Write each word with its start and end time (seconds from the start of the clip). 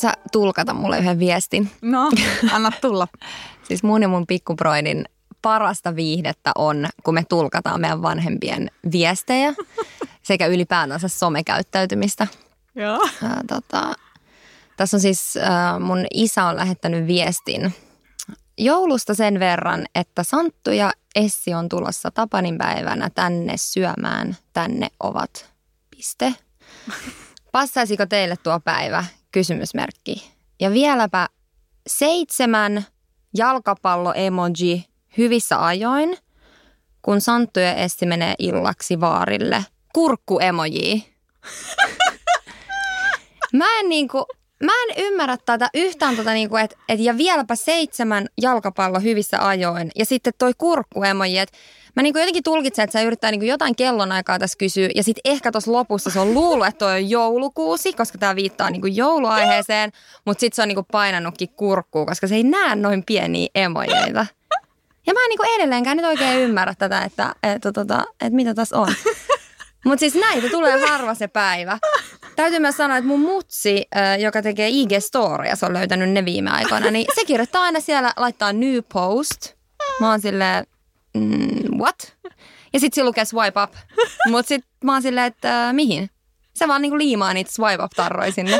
sä 0.00 0.12
tulkata 0.32 0.74
mulle 0.74 0.98
yhden 0.98 1.18
viestin? 1.18 1.70
No, 1.82 2.10
anna 2.52 2.72
tulla. 2.80 3.08
siis 3.62 3.82
mun 3.82 4.02
ja 4.02 4.08
mun 4.08 4.26
pikkuproidin 4.26 5.04
parasta 5.42 5.96
viihdettä 5.96 6.52
on, 6.54 6.88
kun 7.02 7.14
me 7.14 7.24
tulkataan 7.28 7.80
meidän 7.80 8.02
vanhempien 8.02 8.70
viestejä 8.92 9.54
sekä 10.22 10.46
ylipäätänsä 10.46 11.08
somekäyttäytymistä. 11.08 12.26
Joo. 12.74 13.08
Ää, 13.22 13.40
tota, 13.48 13.94
tässä 14.76 14.96
on 14.96 15.00
siis, 15.00 15.36
äh, 15.36 15.80
mun 15.80 16.06
isä 16.14 16.44
on 16.44 16.56
lähettänyt 16.56 17.06
viestin 17.06 17.74
joulusta 18.60 19.14
sen 19.14 19.40
verran, 19.40 19.86
että 19.94 20.22
Santtu 20.22 20.70
ja 20.70 20.92
Essi 21.14 21.54
on 21.54 21.68
tulossa 21.68 22.10
Tapanin 22.10 22.58
päivänä 22.58 23.10
tänne 23.14 23.52
syömään. 23.56 24.36
Tänne 24.52 24.88
ovat 25.00 25.50
piste. 25.96 26.34
Passaisiko 27.52 28.06
teille 28.06 28.36
tuo 28.36 28.60
päivä? 28.60 29.04
Kysymysmerkki. 29.32 30.30
Ja 30.60 30.70
vieläpä 30.70 31.28
seitsemän 31.86 32.84
jalkapallo-emoji 33.36 34.84
hyvissä 35.18 35.66
ajoin, 35.66 36.16
kun 37.02 37.20
Santtu 37.20 37.60
ja 37.60 37.74
Essi 37.74 38.06
menee 38.06 38.34
illaksi 38.38 39.00
vaarille. 39.00 39.64
Kurkku-emoji. 39.92 41.02
Mä 43.52 43.80
en 43.80 43.88
niinku, 43.88 44.26
mä 44.64 44.72
en 44.82 45.04
ymmärrä 45.04 45.36
tätä 45.36 45.70
yhtään 45.74 46.16
tota 46.16 46.32
niinku, 46.32 46.56
että 46.56 46.76
et, 46.88 47.00
ja 47.00 47.16
vieläpä 47.16 47.54
seitsemän 47.54 48.26
jalkapallo 48.42 49.00
hyvissä 49.00 49.48
ajoin. 49.48 49.90
Ja 49.96 50.04
sitten 50.04 50.32
toi 50.38 50.52
kurkkuemoji, 50.58 51.38
että 51.38 51.58
mä 51.96 52.02
niinku 52.02 52.18
jotenkin 52.18 52.42
tulkitsen, 52.42 52.82
että 52.82 52.98
se 52.98 53.04
yrittää 53.04 53.30
niinku 53.30 53.46
jotain 53.46 53.76
kellonaikaa 53.76 54.38
tässä 54.38 54.58
kysyä. 54.58 54.88
Ja 54.94 55.04
sitten 55.04 55.32
ehkä 55.32 55.52
tuossa 55.52 55.72
lopussa 55.72 56.10
se 56.10 56.20
on 56.20 56.34
luullut, 56.34 56.66
että 56.66 56.78
toi 56.78 56.92
on 56.92 57.10
joulukuusi, 57.10 57.92
koska 57.92 58.18
tämä 58.18 58.36
viittaa 58.36 58.70
niinku 58.70 58.86
jouluaiheeseen. 58.86 59.92
Mutta 60.24 60.40
sitten 60.40 60.56
se 60.56 60.62
on 60.62 60.68
niinku 60.68 60.86
painannutkin 60.92 61.48
kurkkuun, 61.48 62.06
koska 62.06 62.26
se 62.26 62.34
ei 62.34 62.42
näe 62.42 62.76
noin 62.76 63.04
pieniä 63.04 63.48
emojeita. 63.54 64.26
Ja 65.06 65.14
mä 65.14 65.20
en 65.24 65.28
niinku 65.28 65.44
edelleenkään 65.56 65.96
nyt 65.96 66.06
oikein 66.06 66.40
ymmärrä 66.40 66.74
tätä, 66.78 67.02
että, 67.02 67.34
että, 67.42 67.68
että, 67.68 68.04
että 68.20 68.36
mitä 68.36 68.54
tässä 68.54 68.78
on. 68.78 68.94
Mutta 69.84 70.00
siis 70.00 70.14
näitä 70.14 70.48
tulee 70.48 70.86
harva 70.86 71.14
se 71.14 71.28
päivä. 71.28 71.78
Täytyy 72.36 72.58
myös 72.58 72.76
sanoa, 72.76 72.96
että 72.96 73.08
mun 73.08 73.20
mutsi, 73.20 73.86
joka 74.18 74.42
tekee 74.42 74.68
IG-storia, 74.68 75.56
se 75.56 75.66
on 75.66 75.72
löytänyt 75.72 76.10
ne 76.10 76.24
viime 76.24 76.50
aikoina, 76.50 76.90
niin 76.90 77.06
se 77.14 77.24
kirjoittaa 77.24 77.62
aina 77.62 77.80
siellä, 77.80 78.12
laittaa 78.16 78.52
new 78.52 78.78
post. 78.92 79.52
Mä 80.00 80.10
oon 80.10 80.20
silleen, 80.20 80.66
mm, 81.14 81.78
what? 81.78 82.16
Ja 82.72 82.80
sitten 82.80 83.02
se 83.02 83.04
lukee 83.04 83.24
swipe 83.24 83.62
up. 83.62 83.72
Mutta 84.30 84.48
sitten 84.48 84.70
mä 84.84 84.92
oon 84.92 85.02
silleen, 85.02 85.26
että 85.26 85.68
äh, 85.68 85.74
mihin? 85.74 86.10
Se 86.54 86.68
vaan 86.68 86.82
niinku 86.82 86.98
liimaa 86.98 87.34
niitä 87.34 87.52
swipe 87.52 87.84
up-tarroja 87.84 88.32
sinne. 88.32 88.58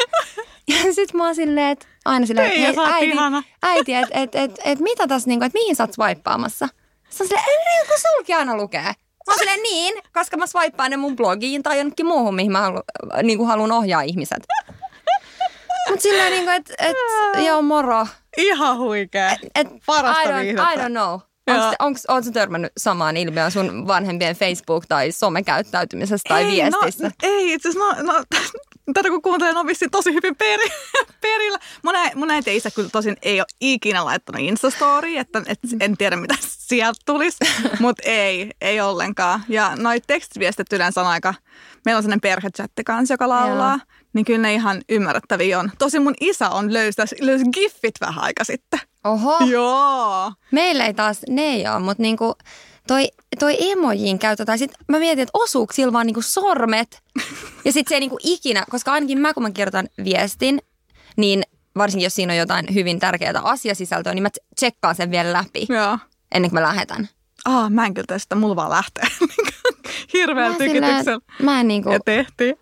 Ja 0.69 0.93
sitten 0.95 1.17
mä 1.17 1.25
oon 1.25 1.35
silleen, 1.35 1.69
että 1.69 1.87
aina 2.05 2.27
silleen, 2.27 2.53
että 2.53 2.87
hei, 2.87 3.13
äiti, 3.63 3.95
äiti 3.95 3.95
että 3.95 4.09
et, 4.13 4.35
et, 4.35 4.61
et, 4.65 4.81
mitä 4.81 5.07
tässä, 5.07 5.29
niinku, 5.29 5.45
että 5.45 5.59
mihin 5.59 5.77
sä 5.77 5.83
oot 5.83 5.93
swipeaamassa? 5.93 6.69
Se 7.11 7.23
on 7.23 7.29
silleen, 7.29 7.87
kun 7.89 7.97
sulki 7.99 8.35
aina 8.35 8.57
lukee. 8.57 8.93
Mä 9.31 9.37
silleen 9.39 9.63
niin, 9.63 9.95
koska 10.13 10.37
mä 10.37 10.47
swipaan 10.47 10.91
ne 10.91 10.97
mun 10.97 11.17
blogiin 11.17 11.63
tai 11.63 11.79
jonnekin 11.79 12.07
muuhun, 12.07 12.35
mihin 12.35 12.53
mä 12.53 12.61
halu, 12.61 12.81
niin 13.23 13.39
kuin 13.39 13.49
haluan 13.49 13.73
ohjaa 13.73 14.03
ihmiset. 14.03 14.47
Mutta 15.89 16.03
silleen 16.03 16.33
niin 16.33 16.45
kuin, 16.45 16.55
että 16.55 16.75
et, 16.79 16.97
joo 17.47 17.63
moro. 17.63 18.07
Ihan 18.37 18.79
huikea. 18.79 19.31
Et, 19.31 19.39
et, 19.55 19.69
Parasta 19.87 20.41
I 20.41 20.53
don't, 20.53 20.75
I 20.75 20.77
don't 20.77 20.91
know. 20.91 21.21
Onko 21.79 22.01
ootko 22.09 22.31
törmännyt 22.33 22.73
samaan 22.77 23.17
ilmiöön 23.17 23.51
sun 23.51 23.87
vanhempien 23.87 24.37
Facebook- 24.37 24.85
tai 24.89 25.13
somekäyttäytymisessä 25.13 26.29
tai 26.29 26.45
ei, 26.45 26.51
viestissä? 26.51 27.05
No, 27.05 27.11
ei, 27.23 27.53
itse 27.53 27.69
asiassa 27.69 28.03
no, 28.03 28.13
no, 28.13 28.23
tätä 28.95 29.09
kun 29.09 29.23
kuuntelen 29.23 29.57
on 29.57 29.67
vissiin 29.67 29.91
tosi 29.91 30.15
hyvin 30.15 30.37
peri, 30.37 30.69
perillä. 31.23 31.59
Mun, 31.83 31.97
äi, 31.97 32.11
mun 32.15 32.31
äiti 32.31 32.57
isä 32.57 32.71
kyllä 32.71 32.89
tosin 32.93 33.17
ei 33.23 33.41
ole 33.41 33.47
ikinä 33.61 34.05
laittanut 34.05 34.43
Instastory, 34.43 35.17
että, 35.17 35.43
että 35.47 35.69
en 35.81 35.97
tiedä 35.97 36.17
mitä 36.17 36.35
sieltä 36.69 37.01
tulisi, 37.07 37.39
mutta 37.81 38.03
ei, 38.07 38.51
ei 38.61 38.81
ollenkaan. 38.81 39.45
Ja 39.49 39.73
noi 39.77 40.01
tekstiviestit 40.07 40.73
yleensä 40.73 41.01
on 41.01 41.07
aika, 41.07 41.35
meillä 41.85 41.97
on 41.97 42.03
sellainen 42.03 42.21
perhechatti 42.21 42.85
kanssa, 42.85 43.15
joka 43.15 43.29
laulaa. 43.29 43.73
Joo. 43.73 44.01
Niin 44.13 44.25
kyllä 44.25 44.43
ne 44.43 44.55
ihan 44.55 44.83
ymmärrettäviä 44.89 45.59
on. 45.59 45.71
Tosi 45.79 45.99
mun 45.99 46.15
isä 46.21 46.51
on 46.51 46.73
löytänyt 46.73 47.21
löysi 47.21 47.45
giffit 47.53 47.95
vähän 48.01 48.25
aika 48.25 48.45
sitten. 48.45 48.81
Oho. 49.05 49.37
Joo. 49.47 50.33
Meillä 50.51 50.87
ei 50.87 50.95
taas, 50.95 51.21
ne 51.29 51.43
ei 51.43 51.69
ole, 51.69 51.79
mutta 51.79 52.03
niinku, 52.03 52.35
toi, 52.91 53.09
toi 53.39 53.71
emojiin 53.73 54.19
käytetään. 54.19 54.59
Sitten 54.59 54.85
mä 54.89 54.99
mietin, 54.99 55.23
että 55.23 55.39
osuuko 55.39 55.73
sillä 55.73 55.93
vaan 55.93 56.07
niinku 56.07 56.23
sormet. 56.23 57.03
Ja 57.65 57.73
sitten 57.73 57.89
se 57.89 57.95
ei 57.95 58.01
niinku 58.01 58.19
ikinä, 58.23 58.65
koska 58.71 58.93
ainakin 58.93 59.19
mä 59.19 59.35
kun 59.35 59.43
mä 59.43 59.51
kirjoitan 59.51 59.89
viestin, 60.05 60.63
niin 61.17 61.43
varsinkin 61.77 62.05
jos 62.05 62.15
siinä 62.15 62.33
on 62.33 62.39
jotain 62.39 62.67
hyvin 62.75 63.01
tärkeää 63.01 63.41
asiasisältöä, 63.43 64.15
niin 64.15 64.23
mä 64.23 64.29
tsekkaan 64.55 64.95
sen 64.95 65.11
vielä 65.11 65.33
läpi 65.33 65.67
Joo. 65.69 65.99
ennen 66.35 66.51
kuin 66.51 66.61
mä 66.61 66.69
lähetän. 66.69 67.09
Ah, 67.45 67.71
mä 67.71 67.87
en 67.87 67.95
kyllä 67.95 68.07
tästä, 68.07 68.35
mulla 68.35 68.57
vaan 68.57 68.71
lähtee 68.71 69.05
hirveän 70.15 70.55
tykityksellä. 70.55 71.21
Mä 71.43 71.61
en 71.61 71.69
niinku... 71.69 71.91
Ja 71.91 72.01
tehtiin. 72.05 72.59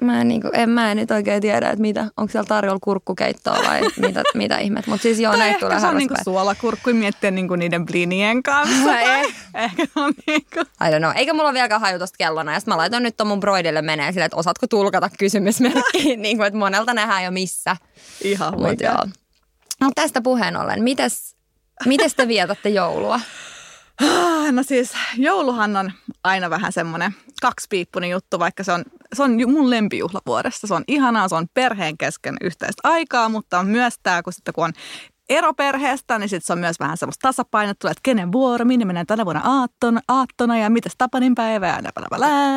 Mä 0.00 0.20
en, 0.20 0.28
niinku, 0.28 0.48
en, 0.52 0.70
mä 0.70 0.90
en 0.90 0.96
nyt 0.96 1.10
oikein 1.10 1.42
tiedä, 1.42 1.70
että 1.70 1.80
mitä, 1.80 2.06
onko 2.16 2.32
siellä 2.32 2.46
tarjolla 2.46 2.78
kurkkukeittoa 2.82 3.58
vai 3.68 3.80
mitä, 4.06 4.22
mitä 4.34 4.58
ihmet. 4.58 4.86
Mutta 4.86 5.02
siis 5.02 5.20
joo, 5.20 5.36
näitä 5.36 5.58
tulee 5.58 5.80
se 5.80 5.86
on 5.86 5.96
niinku 5.96 6.14
suolakurkku 6.24 6.90
miettiä 6.92 7.30
niinku 7.30 7.56
niiden 7.56 7.86
blinien 7.86 8.42
kanssa. 8.42 9.00
eh. 9.00 9.34
ehkä 9.54 9.82
on 9.96 10.14
niinku. 10.26 10.60
I 10.60 10.90
don't 10.90 10.98
know. 10.98 11.12
Eikä 11.14 11.32
mulla 11.32 11.48
ole 11.48 11.54
vieläkään 11.54 11.80
haju 11.80 11.98
tosta 11.98 12.16
kellona. 12.18 12.54
Ja 12.54 12.60
mä 12.66 12.76
laitoin 12.76 13.02
nyt 13.02 13.16
ton 13.16 13.26
mun 13.26 13.40
broidille 13.40 13.82
menee 13.82 14.12
silleen, 14.12 14.26
että 14.26 14.36
osaatko 14.36 14.66
tulkata 14.66 15.10
kysymysmerkkiin. 15.18 16.22
niin 16.22 16.36
kuin, 16.36 16.46
että 16.46 16.58
monelta 16.58 16.94
nähdään 16.94 17.24
jo 17.24 17.30
missä. 17.30 17.76
Ihan 18.24 18.60
Mut 18.60 18.80
joo. 18.80 19.06
Mutta 19.82 20.02
tästä 20.02 20.20
puheen 20.20 20.56
ollen, 20.56 20.82
mites, 20.82 21.36
mites 21.86 22.14
te 22.14 22.28
vietätte 22.28 22.68
joulua? 22.68 23.20
No 24.52 24.62
siis 24.62 24.92
jouluhan 25.16 25.76
on 25.76 25.92
aina 26.24 26.50
vähän 26.50 26.72
semmoinen 26.72 27.14
kaksipiippunen 27.42 28.10
juttu, 28.10 28.38
vaikka 28.38 28.64
se 28.64 28.72
on, 28.72 28.84
se 29.14 29.22
on 29.22 29.30
mun 29.46 29.70
lempijuhla 29.70 30.20
vuodesta. 30.26 30.66
Se 30.66 30.74
on 30.74 30.84
ihanaa, 30.88 31.28
se 31.28 31.34
on 31.34 31.46
perheen 31.54 31.98
kesken 31.98 32.36
yhteistä 32.40 32.80
aikaa, 32.84 33.28
mutta 33.28 33.58
on 33.58 33.66
myös 33.66 33.94
tämä, 34.02 34.22
kun, 34.22 34.32
sitten, 34.32 34.54
kun 34.54 34.64
on 34.64 34.72
eroperheestä, 35.28 36.18
niin 36.18 36.28
sitten 36.28 36.46
se 36.46 36.52
on 36.52 36.58
myös 36.58 36.80
vähän 36.80 36.96
semmoista 36.96 37.28
tasapainottua, 37.28 37.90
että 37.90 38.00
kenen 38.02 38.32
vuoro, 38.32 38.64
minne 38.64 38.84
mennään 38.84 39.06
tänä 39.06 39.24
vuonna 39.24 39.42
aattona, 39.44 40.00
aattona 40.08 40.58
ja 40.58 40.70
mitäs 40.70 40.92
Tapanin 40.98 41.34
päivä 41.34 41.66
ja 41.66 41.80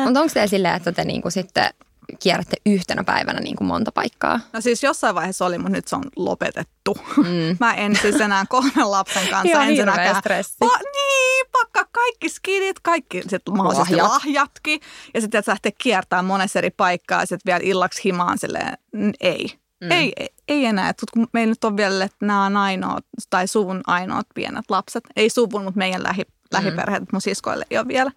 Mutta 0.04 0.20
onko 0.20 0.32
teillä 0.34 0.46
silleen, 0.46 0.74
että 0.74 0.92
te 0.92 1.04
niinku 1.04 1.30
sitten 1.30 1.70
kierrätte 2.18 2.56
yhtenä 2.66 3.04
päivänä 3.04 3.40
niin 3.40 3.56
kuin 3.56 3.68
monta 3.68 3.92
paikkaa? 3.92 4.40
No 4.52 4.60
siis 4.60 4.82
jossain 4.82 5.14
vaiheessa 5.14 5.46
oli, 5.46 5.58
mutta 5.58 5.72
nyt 5.72 5.88
se 5.88 5.96
on 5.96 6.02
lopetettu. 6.16 6.98
Mm. 7.16 7.56
Mä 7.60 7.74
en 7.74 7.98
siis 8.02 8.20
enää 8.20 8.44
kolmen 8.48 8.90
lapsen 8.90 9.28
kanssa 9.30 9.48
Ihan 9.48 9.68
ensinnäkään. 9.68 10.16
stressi. 10.16 10.56
Pa- 10.64 10.82
niin, 10.92 11.46
pakka 11.52 11.84
kaikki 11.92 12.28
skidit, 12.28 12.80
kaikki 12.80 13.22
sit 13.28 13.42
mahdollisesti 13.50 13.96
Lahjat. 13.96 14.12
lahjatkin. 14.24 14.80
Ja 15.14 15.20
sitten 15.20 15.42
lähtee 15.46 15.72
kiertämään 15.78 16.24
monessa 16.24 16.58
eri 16.58 16.70
paikkaa 16.70 17.20
ja 17.22 17.26
sitten 17.26 17.52
vielä 17.52 17.60
illaksi 17.62 18.04
himaan 18.04 18.38
silleen, 18.38 18.78
ei. 19.20 19.58
Mm. 19.80 19.90
Ei, 19.90 20.12
ei, 20.16 20.28
ei 20.48 20.64
enää. 20.64 20.88
Et 20.88 21.02
kun 21.12 21.26
meillä 21.32 21.50
nyt 21.50 21.64
on 21.64 21.76
vielä, 21.76 22.04
että 22.04 22.26
nämä 22.26 22.44
on 22.44 22.56
ainoat, 22.56 23.04
tai 23.30 23.46
suvun 23.48 23.80
ainoat 23.86 24.26
pienet 24.34 24.64
lapset. 24.68 25.04
Ei 25.16 25.30
suvun, 25.30 25.64
mutta 25.64 25.78
meidän 25.78 26.02
lähi, 26.02 26.22
lähiperheet, 26.52 27.02
mm. 27.02 27.06
mun 27.12 27.20
siskoille 27.20 27.66
ei 27.70 27.78
ole 27.78 27.88
vielä. 27.88 28.10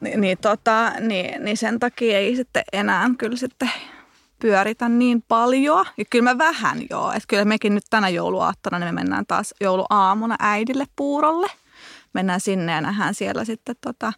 Ni, 0.00 0.16
niin, 0.16 0.38
tota, 0.38 0.92
niin, 1.00 1.44
niin 1.44 1.56
sen 1.56 1.78
takia 1.78 2.18
ei 2.18 2.36
sitten 2.36 2.64
enää 2.72 3.10
kyllä 3.18 3.36
sitten 3.36 3.70
pyöritä 4.38 4.88
niin 4.88 5.22
paljon. 5.28 5.86
Ja 5.96 6.04
kyllä 6.10 6.34
mä 6.34 6.38
vähän 6.38 6.78
joo. 6.90 7.10
Että 7.10 7.24
kyllä 7.28 7.44
mekin 7.44 7.74
nyt 7.74 7.84
tänä 7.90 8.08
jouluaattona, 8.08 8.78
niin 8.78 8.94
me 8.94 9.00
mennään 9.00 9.26
taas 9.26 9.54
jouluaamuna 9.60 10.36
äidille 10.38 10.84
puurolle. 10.96 11.46
Mennään 12.12 12.40
sinne 12.40 12.72
ja 12.72 12.80
nähdään 12.80 13.14
siellä 13.14 13.44
sitten 13.44 13.76
tota, 13.80 14.12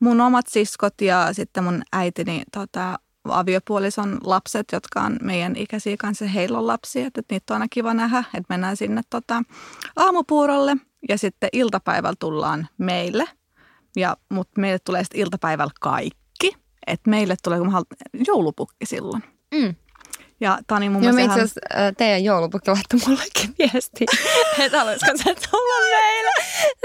mun 0.00 0.20
omat 0.20 0.46
siskot 0.46 1.00
ja 1.00 1.28
sitten 1.32 1.64
mun 1.64 1.82
äitini 1.92 2.42
tota, 2.52 2.98
aviopuolison 3.28 4.18
lapset, 4.24 4.66
jotka 4.72 5.00
on 5.00 5.18
meidän 5.22 5.56
ikäisiä 5.56 5.96
kanssa, 5.98 6.24
heillä 6.24 6.58
on 6.58 6.66
lapsia, 6.66 7.06
että 7.06 7.22
niitä 7.30 7.54
on 7.54 7.56
aina 7.56 7.66
kiva 7.70 7.94
nähdä, 7.94 8.18
että 8.18 8.46
mennään 8.48 8.76
sinne 8.76 9.00
tota, 9.10 9.42
aamupuurolle 9.96 10.76
ja 11.08 11.18
sitten 11.18 11.48
iltapäivällä 11.52 12.16
tullaan 12.18 12.68
meille– 12.78 13.28
ja, 13.96 14.16
mutta 14.28 14.60
meille 14.60 14.78
tulee 14.78 15.04
sitten 15.04 15.20
iltapäivällä 15.20 15.72
kaikki. 15.80 16.56
Että 16.86 17.10
meille 17.10 17.34
tulee 17.42 17.58
joulupukki 18.26 18.86
silloin. 18.86 19.22
Mm. 19.54 19.74
Ja 20.42 20.58
Tani 20.66 20.88
mun 20.88 21.04
Joo, 21.04 21.12
mielestä... 21.12 21.42
itse 21.42 21.58
asiassa 21.60 21.94
teidän 21.96 22.24
joulupukki 22.24 22.70
laittoi 22.70 23.00
mullekin 23.06 23.54
viesti, 23.58 24.06
että 24.58 24.78
haluaisiko 24.78 25.12
se 25.16 25.34
tulla 25.50 25.90
meille. 25.90 26.30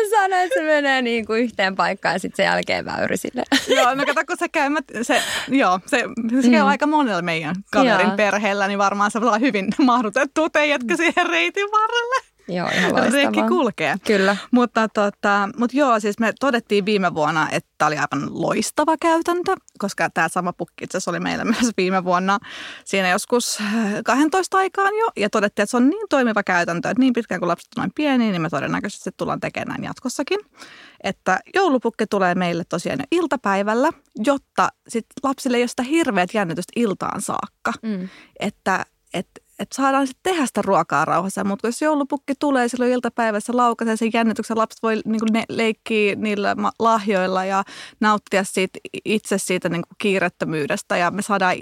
Sanoi, 0.10 0.44
että 0.44 0.60
se 0.60 0.66
menee 0.66 1.02
niin 1.02 1.26
kuin 1.26 1.42
yhteen 1.42 1.76
paikkaan 1.76 2.16
ja 2.16 2.20
sitten 2.20 2.36
sen 2.38 2.52
jälkeen 2.52 2.86
väyri 2.86 3.18
sille. 3.18 3.44
joo, 3.68 3.96
no 3.96 4.06
kato, 4.06 4.22
kun 4.28 4.38
sä 4.40 4.50
käymmät, 4.50 4.86
se, 5.02 5.22
joo, 5.48 5.80
se, 5.86 6.04
se 6.42 6.50
käy 6.50 6.62
mm. 6.62 6.68
aika 6.68 6.88
monella 6.88 7.22
meidän 7.22 7.56
kaverin 7.72 8.08
joo. 8.08 8.18
perheellä, 8.18 8.68
niin 8.68 8.80
varmaan 8.80 9.12
se 9.12 9.20
on 9.20 9.42
hyvin 9.42 9.68
mahdutettu 9.86 10.50
teidätkä 10.50 10.98
siihen 10.98 11.30
reitin 11.30 11.68
varrelle. 11.72 12.07
Joo, 12.48 12.68
ihan 12.68 12.92
loistavaa. 12.92 13.10
Reikki 13.10 13.42
kulkee. 13.48 13.96
Kyllä. 14.08 14.38
Mutta, 14.52 14.88
tota, 14.88 15.50
mutta 15.58 15.78
joo, 15.78 16.00
siis 16.00 16.20
me 16.20 16.34
todettiin 16.40 16.86
viime 16.86 17.14
vuonna, 17.14 17.48
että 17.52 17.70
tämä 17.78 17.88
oli 17.88 17.96
aivan 17.96 18.42
loistava 18.42 18.96
käytäntö, 19.02 19.56
koska 19.80 20.10
tämä 20.10 20.30
sama 20.30 20.54
pukki 20.54 20.84
itse 20.84 20.98
asiassa 20.98 21.12
oli 21.12 21.20
meillä 21.20 21.46
myös 21.62 21.72
viime 21.78 22.04
vuonna 22.04 22.40
siinä 22.86 23.10
joskus 23.10 23.60
12 24.06 24.58
aikaan 24.58 24.96
jo. 25.00 25.08
Ja 25.18 25.30
todettiin, 25.30 25.64
että 25.64 25.72
se 25.72 25.78
on 25.78 25.90
niin 25.90 26.08
toimiva 26.10 26.44
käytäntö, 26.44 26.90
että 26.90 27.02
niin 27.02 27.14
pitkään 27.14 27.40
kuin 27.40 27.48
lapset 27.48 27.68
on 27.78 27.82
noin 27.82 27.92
pieni, 27.96 28.32
niin 28.32 28.42
me 28.42 28.50
todennäköisesti 28.50 29.10
tullaan 29.18 29.40
tekemään 29.40 29.68
näin 29.68 29.84
jatkossakin. 29.84 30.40
Että 31.04 31.40
joulupukki 31.56 32.08
tulee 32.08 32.36
meille 32.36 32.64
tosiaan 32.70 33.00
jo 33.00 33.06
iltapäivällä, 33.12 33.90
jotta 34.26 34.70
sit 34.88 35.06
lapsille 35.24 35.58
ei 35.58 35.64
ole 35.64 35.68
sitä 35.68 35.84
hirveät 35.84 36.34
jännitystä 36.34 36.74
iltaan 36.76 37.22
saakka. 37.22 37.74
Mm. 37.82 38.10
Että 38.40 38.86
että 39.14 39.42
että 39.60 39.76
saadaan 39.76 40.08
sitten 40.08 40.34
tehdä 40.34 40.46
sitä 40.46 40.62
ruokaa 40.62 41.06
rauhassa. 41.06 41.44
Mutta 41.44 41.68
jos 41.68 41.82
joulupukki 41.82 42.34
tulee 42.40 42.68
silloin 42.68 42.92
iltapäivässä 42.92 43.54
laukaisee 43.56 43.96
sen 43.96 44.10
jännityksen, 44.14 44.58
lapset 44.58 44.84
voi 44.84 45.02
niin 45.06 45.22
ne, 45.32 45.44
leikkiä 45.50 46.16
niillä 46.16 46.56
lahjoilla 46.80 47.46
ja 47.46 47.64
nauttia 48.00 48.44
siitä, 48.44 48.80
itse 49.06 49.38
siitä 49.38 49.70
niin 49.70 49.82
kuin 49.82 49.96
kiirettömyydestä. 49.98 50.98
Ja 50.98 51.12
me 51.12 51.22
saadaan 51.22 51.56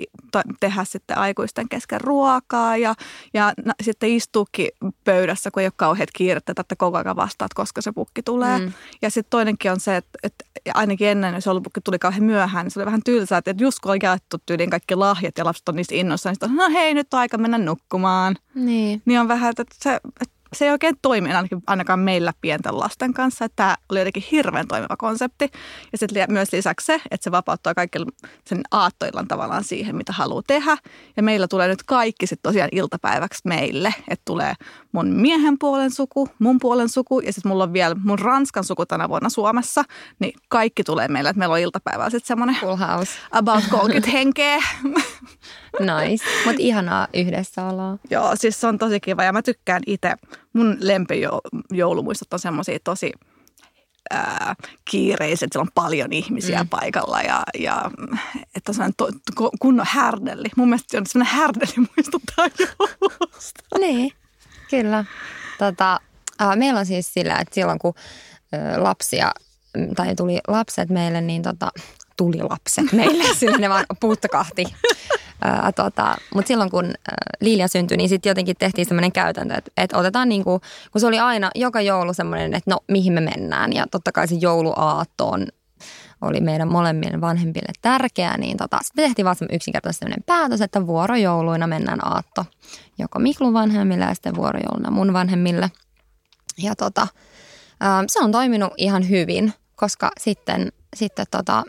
tehdä 0.59 0.83
sitten 0.83 1.17
aikuisten 1.17 1.69
kesken 1.69 2.01
ruokaa 2.01 2.77
ja, 2.77 2.95
ja 3.33 3.53
na, 3.65 3.73
sitten 3.83 4.09
istuukin 4.09 4.69
pöydässä, 5.03 5.51
kun 5.51 5.61
ei 5.61 5.67
ole 5.67 5.73
kauheat 5.75 6.09
kiirettä, 6.13 6.53
että 6.57 6.75
koko 6.75 6.97
ajan 6.97 7.15
vastaat, 7.15 7.53
koska 7.53 7.81
se 7.81 7.91
pukki 7.91 8.23
tulee. 8.23 8.59
Mm. 8.59 8.73
Ja 9.01 9.09
sitten 9.09 9.29
toinenkin 9.29 9.71
on 9.71 9.79
se, 9.79 9.95
että, 9.95 10.19
että 10.23 10.45
ainakin 10.73 11.07
ennen, 11.07 11.35
jos 11.35 11.45
joulupukki 11.45 11.81
tuli 11.81 11.99
kauhean 11.99 12.23
myöhään, 12.23 12.65
niin 12.65 12.71
se 12.71 12.79
oli 12.79 12.85
vähän 12.85 13.03
tylsää, 13.05 13.37
että 13.37 13.55
just 13.57 13.79
kun 13.79 13.91
on 13.91 13.97
jaettu 14.03 14.37
tyyliin 14.45 14.69
kaikki 14.69 14.95
lahjat 14.95 15.37
ja 15.37 15.45
lapset 15.45 15.69
on 15.69 15.75
niistä 15.75 15.95
innossa, 15.95 16.29
niin 16.29 16.35
sitten 16.35 16.49
on, 16.49 16.55
no 16.55 16.69
hei, 16.69 16.93
nyt 16.93 17.13
on 17.13 17.19
aika 17.19 17.37
mennä 17.37 17.57
nukkumaan 17.57 17.84
nukkumaan. 17.85 18.35
Niin. 18.55 19.01
Niin 19.05 19.19
on 19.19 19.27
vähän, 19.27 19.49
että 19.49 19.63
se, 19.83 19.95
että 19.95 20.34
se 20.55 20.65
ei 20.65 20.71
oikein 20.71 20.95
toimi 21.01 21.33
ainakin, 21.33 21.61
ainakaan 21.67 21.99
meillä 21.99 22.33
pienten 22.41 22.79
lasten 22.79 23.13
kanssa. 23.13 23.45
Että 23.45 23.55
tämä 23.55 23.75
oli 23.89 23.99
jotenkin 23.99 24.23
hirveän 24.31 24.67
toimiva 24.67 24.97
konsepti. 24.97 25.51
Ja 25.91 25.97
sitten 25.97 26.25
myös 26.29 26.53
lisäksi 26.53 26.85
se, 26.85 27.01
että 27.11 27.23
se 27.23 27.31
vapauttaa 27.31 27.73
kaikki 27.73 27.99
sen 28.45 28.61
aattoillan 28.71 29.27
tavallaan 29.27 29.63
siihen, 29.63 29.95
mitä 29.95 30.13
haluaa 30.13 30.41
tehdä. 30.47 30.77
Ja 31.17 31.23
meillä 31.23 31.47
tulee 31.47 31.67
nyt 31.67 31.83
kaikki 31.83 32.27
sitten 32.27 32.49
tosiaan 32.49 32.69
iltapäiväksi 32.71 33.41
meille. 33.45 33.93
Että 34.09 34.23
tulee 34.25 34.53
mun 34.91 35.07
miehen 35.07 35.59
puolen 35.59 35.91
suku, 35.91 36.29
mun 36.39 36.59
puolen 36.59 36.89
suku 36.89 37.19
ja 37.19 37.33
sitten 37.33 37.49
mulla 37.49 37.63
on 37.63 37.73
vielä 37.73 37.95
mun 38.03 38.19
ranskan 38.19 38.63
suku 38.63 38.85
tänä 38.85 39.09
vuonna 39.09 39.29
Suomessa. 39.29 39.83
Niin 40.19 40.33
kaikki 40.49 40.83
tulee 40.83 41.07
meille, 41.07 41.29
että 41.29 41.39
meillä 41.39 41.53
on 41.53 41.59
iltapäivällä 41.59 42.09
sitten 42.09 42.27
semmoinen 42.27 42.57
about 43.31 43.63
30 43.71 44.09
henkeä. 44.09 44.63
Nice, 45.79 46.25
mutta 46.45 46.61
ihanaa 46.61 47.07
yhdessä 47.13 47.65
oloa. 47.65 47.97
Joo, 48.09 48.31
siis 48.35 48.61
se 48.61 48.67
on 48.67 48.77
tosi 48.77 48.99
kiva 48.99 49.23
ja 49.23 49.33
mä 49.33 49.41
tykkään 49.41 49.81
itse. 49.87 50.13
Mun 50.55 50.77
lempijoulumuistot 50.79 52.33
on 52.33 52.39
semmoisia 52.39 52.79
tosi 52.83 53.11
ää, 54.11 54.55
kiireiset, 54.91 55.49
siellä 55.53 55.61
on 55.61 55.71
paljon 55.75 56.13
ihmisiä 56.13 56.63
mm. 56.63 56.69
paikalla 56.69 57.21
ja, 57.21 57.43
ja 57.59 57.91
että 58.55 58.71
on 58.85 58.93
to, 58.97 59.09
kunnon 59.59 59.85
härdelli. 59.89 60.47
Mun 60.57 60.69
mielestä 60.69 60.97
on 60.97 61.05
semmoinen 61.05 61.35
härdelli 61.35 61.73
muistuttaa 61.95 62.47
joulusta. 62.59 63.63
Niin, 63.79 64.11
kyllä. 64.69 65.05
Tota, 65.59 65.99
äh, 66.41 66.55
meillä 66.55 66.79
on 66.79 66.85
siis 66.85 67.13
sillä, 67.13 67.37
että 67.39 67.55
silloin 67.55 67.79
kun 67.79 67.93
äh, 68.53 68.81
lapsia 68.81 69.31
tai 69.95 70.15
tuli 70.15 70.39
lapset 70.47 70.89
meille, 70.89 71.21
niin 71.21 71.41
tota, 71.41 71.71
tuli 72.17 72.37
lapset 72.37 72.91
meille, 72.91 73.23
sillä 73.39 73.57
ne 73.57 73.69
vaan 73.69 73.85
puuttakahti 75.41 75.75
tota, 75.75 76.15
Mutta 76.33 76.47
silloin 76.47 76.71
kun 76.71 76.93
Liilia 77.41 77.67
syntyi, 77.67 77.97
niin 77.97 78.09
sitten 78.09 78.29
jotenkin 78.29 78.55
tehtiin 78.59 78.87
semmoinen 78.87 79.11
käytäntö, 79.11 79.55
että, 79.55 79.71
että 79.77 79.97
otetaan 79.97 80.29
niin 80.29 80.43
kuin, 80.43 80.61
kun 80.91 81.01
se 81.01 81.07
oli 81.07 81.19
aina 81.19 81.51
joka 81.55 81.81
joulu 81.81 82.13
semmoinen, 82.13 82.53
että 82.53 82.71
no 82.71 82.77
mihin 82.87 83.13
me 83.13 83.21
mennään. 83.21 83.73
Ja 83.73 83.85
totta 83.91 84.11
kai 84.11 84.27
se 84.27 84.35
jouluaatto 84.35 85.27
on, 85.27 85.47
oli 86.21 86.41
meidän 86.41 86.71
molemmille 86.71 87.21
vanhempille 87.21 87.73
tärkeää, 87.81 88.37
niin 88.37 88.57
tota, 88.57 88.79
sitten 88.83 89.05
tehtiin 89.05 89.25
vaan 89.25 89.35
yksinkertaisesti 89.51 89.99
sellainen 89.99 90.23
päätös, 90.25 90.61
että 90.61 90.87
vuorojouluina 90.87 91.67
mennään 91.67 92.07
aatto. 92.07 92.45
Joko 92.97 93.19
Miklun 93.19 93.53
vanhemmille 93.53 94.05
ja 94.05 94.13
sitten 94.13 94.35
vuorojouluna 94.35 94.91
mun 94.91 95.13
vanhemmille. 95.13 95.71
Ja 96.57 96.75
tota, 96.75 97.07
se 98.07 98.19
on 98.19 98.31
toiminut 98.31 98.73
ihan 98.77 99.09
hyvin, 99.09 99.53
koska 99.75 100.11
sitten, 100.19 100.71
sitten 100.95 101.25
tota, 101.31 101.63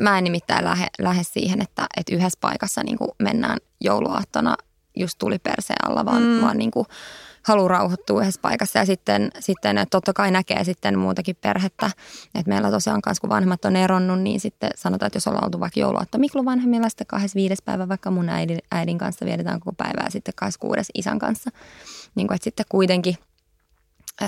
mä 0.00 0.18
en 0.18 0.24
nimittäin 0.24 0.64
lähde, 0.64 0.86
lähde 0.98 1.22
siihen, 1.22 1.62
että, 1.62 1.86
että 1.96 2.14
yhdessä 2.14 2.38
paikassa 2.40 2.82
niin 2.82 2.98
kuin 2.98 3.10
mennään 3.18 3.58
jouluaattona 3.80 4.56
just 4.96 5.18
tuli 5.18 5.38
perseen 5.38 5.88
alla, 5.88 6.04
vaan, 6.04 6.22
mm. 6.22 6.40
vaan 6.40 6.58
niin 6.58 6.70
kuin 6.70 6.86
haluaa 7.42 7.68
rauhoittua 7.68 8.20
yhdessä 8.20 8.40
paikassa. 8.40 8.78
Ja 8.78 8.86
sitten, 8.86 9.30
sitten 9.40 9.86
totta 9.90 10.12
kai 10.12 10.30
näkee 10.30 10.64
sitten 10.64 10.98
muutakin 10.98 11.36
perhettä. 11.40 11.90
Että 12.34 12.48
meillä 12.48 12.70
tosiaan 12.70 13.02
kanssa, 13.02 13.20
kun 13.20 13.30
vanhemmat 13.30 13.64
on 13.64 13.76
eronnut, 13.76 14.20
niin 14.20 14.40
sitten 14.40 14.70
sanotaan, 14.76 15.06
että 15.06 15.16
jos 15.16 15.26
ollaan 15.26 15.44
oltu 15.44 15.60
vaikka 15.60 15.80
jouluaatto 15.80 16.18
Miklu 16.18 16.44
vanhemmilla, 16.44 16.88
sitten 16.88 17.06
25. 17.06 17.62
päivä 17.64 17.88
vaikka 17.88 18.10
mun 18.10 18.28
äidin, 18.28 18.58
äidin 18.72 18.98
kanssa 18.98 19.26
vietetään 19.26 19.60
koko 19.60 19.72
päivää, 19.72 20.10
sitten 20.10 20.34
26. 20.36 20.90
isän 20.94 21.18
kanssa. 21.18 21.50
Niin 22.14 22.26
kuin, 22.26 22.34
että 22.34 22.44
sitten 22.44 22.66
kuitenkin– 22.68 23.16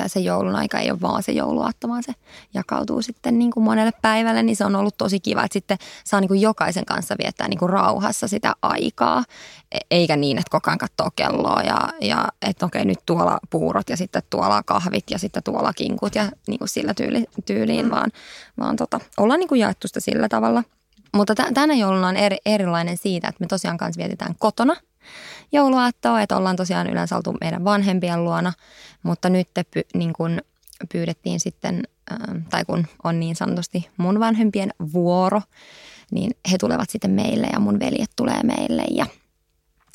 se 0.07 0.21
joulun 0.21 0.57
aika 0.57 0.79
ei 0.79 0.91
ole 0.91 1.01
vaan 1.01 1.23
se 1.23 1.33
jouluaatto, 1.33 1.89
vaan 1.89 2.03
se 2.03 2.13
jakautuu 2.55 3.03
sitten 3.03 3.39
niin 3.39 3.51
kuin 3.51 3.65
monelle 3.65 3.93
päivälle, 4.03 4.43
niin 4.43 4.57
se 4.57 4.65
on 4.65 4.77
ollut 4.77 4.99
tosi 4.99 5.21
kiva, 5.21 5.45
että 5.45 5.53
sitten 5.53 5.79
saa 6.05 6.21
niin 6.21 6.29
kuin 6.29 6.41
jokaisen 6.41 6.85
kanssa 6.85 7.15
viettää 7.23 7.49
niin 7.49 7.59
kuin 7.59 7.71
rauhassa 7.71 8.29
sitä 8.29 8.55
aikaa, 8.63 9.25
e, 9.73 9.79
eikä 9.91 10.17
niin, 10.17 10.39
että 10.39 10.51
koko 10.51 10.71
ajan 10.71 10.79
katsoo 10.79 11.09
kelloa 11.17 11.63
ja, 11.63 11.79
ja 12.01 12.29
että 12.43 12.67
okei 12.67 12.85
nyt 12.85 12.99
tuolla 13.07 13.39
puurot 13.51 13.91
ja 13.91 13.97
sitten 13.97 14.23
tuolla 14.31 14.63
kahvit 14.63 15.05
ja 15.11 15.19
sitten 15.19 15.43
tuolla 15.43 15.73
kinkut 15.73 16.15
ja 16.15 16.31
niin 16.47 16.59
kuin 16.59 16.69
sillä 16.69 16.95
tyyli, 16.95 17.25
tyyliin, 17.47 17.87
mm. 17.87 17.91
vaan, 17.91 18.11
vaan 18.59 18.77
tota, 18.77 19.01
ollaan 19.17 19.41
niin 19.41 19.49
kuin 19.49 19.61
jaettu 19.61 19.89
sitä 19.89 20.01
sillä 20.01 20.29
tavalla. 20.29 20.65
Mutta 21.15 21.35
t- 21.35 21.55
tänä 21.55 21.75
jouluna 21.75 22.09
on 22.09 22.17
eri, 22.17 22.37
erilainen 22.47 22.97
siitä, 22.97 23.29
että 23.29 23.41
me 23.41 23.47
tosiaan 23.47 23.79
kanssa 23.79 23.99
vietetään 23.99 24.35
kotona– 24.39 24.77
jouluaattoa, 25.53 26.23
että 26.23 26.37
ollaan 26.37 26.57
tosiaan 26.57 26.91
yleensä 26.91 27.17
oltu 27.17 27.35
meidän 27.41 27.65
vanhempien 27.65 28.25
luona, 28.25 28.53
mutta 29.03 29.29
nyt 29.29 29.49
te 29.55 29.65
py, 29.65 29.83
niin 29.95 30.13
kun 30.13 30.41
pyydettiin 30.93 31.41
sitten, 31.41 31.83
tai 32.51 32.65
kun 32.65 32.87
on 33.05 33.21
niin 33.21 33.37
sanotusti 33.37 33.89
mun 33.97 34.21
vanhempien 34.21 34.71
vuoro, 34.93 35.43
niin 36.11 36.31
he 36.53 36.59
tulevat 36.59 36.91
sitten 36.91 37.11
meille 37.11 37.47
ja 37.53 37.61
mun 37.61 37.81
veljet 37.81 38.11
tulee 38.17 38.43
meille 38.43 38.85
ja 38.91 39.07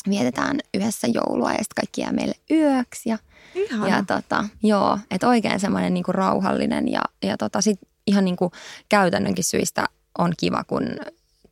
vietetään 0.09 0.59
yhdessä 0.73 1.07
joulua 1.07 1.51
ja 1.51 1.57
sitten 1.57 1.75
kaikki 1.75 2.01
jää 2.01 2.11
meille 2.11 2.35
yöksi. 2.51 3.09
Ja, 3.09 3.17
ja 3.87 4.03
tota, 4.07 4.45
joo, 4.63 4.99
että 5.11 5.27
oikein 5.27 5.59
semmoinen 5.59 5.93
niinku 5.93 6.11
rauhallinen 6.11 6.91
ja, 6.91 7.01
ja 7.23 7.37
tota, 7.37 7.61
sit 7.61 7.79
ihan 8.07 8.25
niinku 8.25 8.51
käytännönkin 8.89 9.43
syistä 9.43 9.85
on 10.17 10.33
kiva, 10.37 10.63
kun 10.63 10.83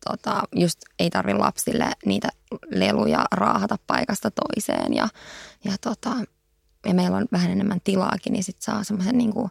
tota, 0.06 0.44
just 0.56 0.80
ei 1.00 1.10
tarvi 1.10 1.34
lapsille 1.34 1.92
niitä 2.06 2.30
leluja 2.70 3.26
raahata 3.32 3.78
paikasta 3.88 4.32
toiseen 4.32 4.94
ja, 4.94 5.08
ja, 5.64 5.72
tota, 5.82 6.10
ja 6.86 6.94
meillä 6.94 7.18
on 7.18 7.28
vähän 7.32 7.52
enemmän 7.52 7.82
tilaakin, 7.84 8.34
niin 8.34 8.44
sitten 8.44 8.64
saa 8.64 8.84
semmoisen 8.84 9.18
niin 9.18 9.34
kuin, 9.34 9.50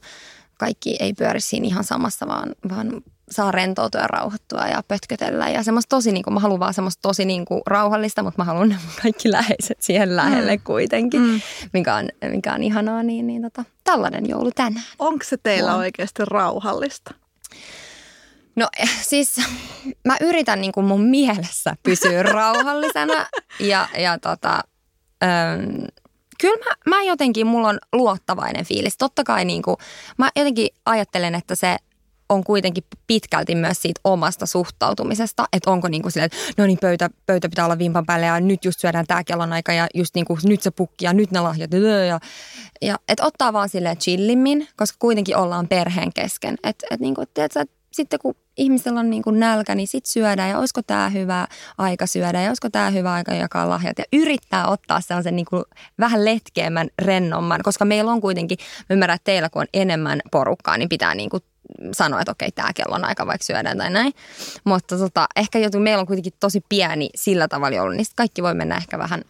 kaikki 0.58 0.96
ei 1.00 1.12
pyöri 1.12 1.40
siinä 1.40 1.66
ihan 1.66 1.84
samassa, 1.84 2.26
vaan, 2.26 2.54
vaan 2.68 3.02
saa 3.30 3.52
rentoutua 3.52 4.00
ja 4.00 4.06
rauhoittua 4.06 4.66
ja 4.66 4.82
pötkötellä. 4.88 5.48
Ja 5.48 5.62
semmoista 5.62 5.96
tosi, 5.96 6.12
niin 6.12 6.22
kuin, 6.24 6.34
mä 6.34 6.40
haluan 6.40 6.60
vaan 6.60 6.74
semmoista 6.74 7.02
tosi 7.02 7.24
niin 7.24 7.44
kuin, 7.44 7.62
rauhallista, 7.66 8.22
mutta 8.22 8.40
mä 8.40 8.44
haluan 8.44 8.76
kaikki 9.02 9.30
läheiset 9.30 9.82
siihen 9.82 10.16
lähelle 10.16 10.56
mm. 10.56 10.62
kuitenkin, 10.64 11.20
mm. 11.20 11.40
mikä, 11.72 11.94
on, 11.94 12.08
mikä 12.30 12.54
on 12.54 12.62
ihanaa. 12.62 13.02
Niin, 13.02 13.26
niin 13.26 13.42
tota, 13.42 13.64
tällainen 13.84 14.28
joulu 14.28 14.50
tänään. 14.54 14.84
Onko 14.98 15.24
se 15.24 15.36
teillä 15.36 15.72
on. 15.72 15.78
oikeasti 15.78 16.22
rauhallista? 16.24 17.14
No 18.58 18.68
siis 19.10 19.40
mä 20.04 20.16
yritän 20.20 20.60
niin 20.60 20.72
kuin 20.72 20.86
mun 20.86 21.00
mielessä 21.00 21.76
pysyä 21.82 22.22
rauhallisena 22.32 23.26
ja, 23.60 23.88
ja 23.98 24.18
tota, 24.18 24.60
ähm, 25.24 25.84
kyllä 26.40 26.64
mä, 26.64 26.96
mä 26.96 27.02
jotenkin, 27.02 27.46
mulla 27.46 27.68
on 27.68 27.78
luottavainen 27.92 28.64
fiilis. 28.64 28.98
Totta 28.98 29.24
kai 29.24 29.44
niin 29.44 29.62
kuin, 29.62 29.76
mä 30.18 30.30
jotenkin 30.36 30.68
ajattelen, 30.86 31.34
että 31.34 31.54
se 31.54 31.76
on 32.28 32.44
kuitenkin 32.44 32.84
pitkälti 33.06 33.54
myös 33.54 33.82
siitä 33.82 34.00
omasta 34.04 34.46
suhtautumisesta, 34.46 35.44
että 35.52 35.70
onko 35.70 35.88
niin 35.88 36.02
kuin 36.02 36.12
silleen, 36.12 36.30
että 36.32 36.62
no 36.62 36.66
niin 36.66 36.78
pöytä, 36.80 37.10
pöytä 37.26 37.48
pitää 37.48 37.64
olla 37.64 37.78
vimpan 37.78 38.06
päälle 38.06 38.26
ja 38.26 38.40
nyt 38.40 38.64
just 38.64 38.80
syödään 38.80 39.06
tämä 39.06 39.24
kellon 39.24 39.52
aika 39.52 39.72
ja 39.72 39.86
just 39.94 40.14
niin 40.14 40.24
kuin 40.24 40.40
nyt 40.44 40.62
se 40.62 40.70
pukki 40.70 41.04
ja 41.04 41.12
nyt 41.12 41.30
ne 41.30 41.40
lahjat 41.40 41.70
ja, 42.08 42.20
ja 42.82 42.98
että 43.08 43.26
ottaa 43.26 43.52
vaan 43.52 43.68
silleen 43.68 43.96
chillimmin, 43.96 44.68
koska 44.76 44.96
kuitenkin 44.98 45.36
ollaan 45.36 45.68
perheen 45.68 46.12
kesken. 46.12 46.56
Että 46.64 46.86
et 46.90 47.00
niin 47.00 47.14
kuin, 47.14 47.26
tiedätkö, 47.34 47.60
että 47.60 47.77
sitten 47.92 48.18
kun 48.22 48.34
ihmisellä 48.56 49.00
on 49.00 49.10
niin 49.10 49.22
kuin 49.22 49.40
nälkä, 49.40 49.74
niin 49.74 49.88
sitten 49.88 50.10
syödään 50.10 50.50
ja 50.50 50.58
olisiko 50.58 50.82
tämä 50.82 51.08
hyvä 51.08 51.46
aika 51.78 52.06
syödä 52.06 52.42
ja 52.42 52.50
olisiko 52.50 52.70
tämä 52.70 52.90
hyvä 52.90 53.12
aika 53.12 53.34
jakaa 53.34 53.68
lahjat 53.68 53.98
ja 53.98 54.04
yrittää 54.12 54.68
ottaa 54.68 55.00
sellaisen 55.00 55.36
niin 55.36 55.46
kuin 55.50 55.64
vähän 55.98 56.24
letkeämmän, 56.24 56.88
rennomman, 57.02 57.60
koska 57.62 57.84
meillä 57.84 58.12
on 58.12 58.20
kuitenkin, 58.20 58.58
ymmärrän, 58.90 59.14
että 59.14 59.24
teillä 59.24 59.48
kun 59.48 59.62
on 59.62 59.68
enemmän 59.74 60.20
porukkaa, 60.30 60.78
niin 60.78 60.88
pitää 60.88 61.14
niin 61.14 61.30
kuin 61.30 61.42
sanoa, 61.92 62.20
että 62.20 62.32
okei, 62.32 62.52
tämä 62.52 62.72
kello 62.72 62.94
on 62.94 63.04
aika 63.04 63.26
vaikka 63.26 63.44
syödään 63.44 63.78
tai 63.78 63.90
näin. 63.90 64.12
Mutta 64.64 64.98
tota, 64.98 65.26
ehkä 65.36 65.58
joku, 65.58 65.78
meillä 65.78 66.00
on 66.00 66.06
kuitenkin 66.06 66.32
tosi 66.40 66.64
pieni 66.68 67.10
sillä 67.14 67.48
tavalla 67.48 67.82
ollut, 67.82 67.96
niin 67.96 68.06
kaikki 68.16 68.42
voi 68.42 68.54
mennä 68.54 68.76
ehkä 68.76 68.98
vähän 68.98 69.22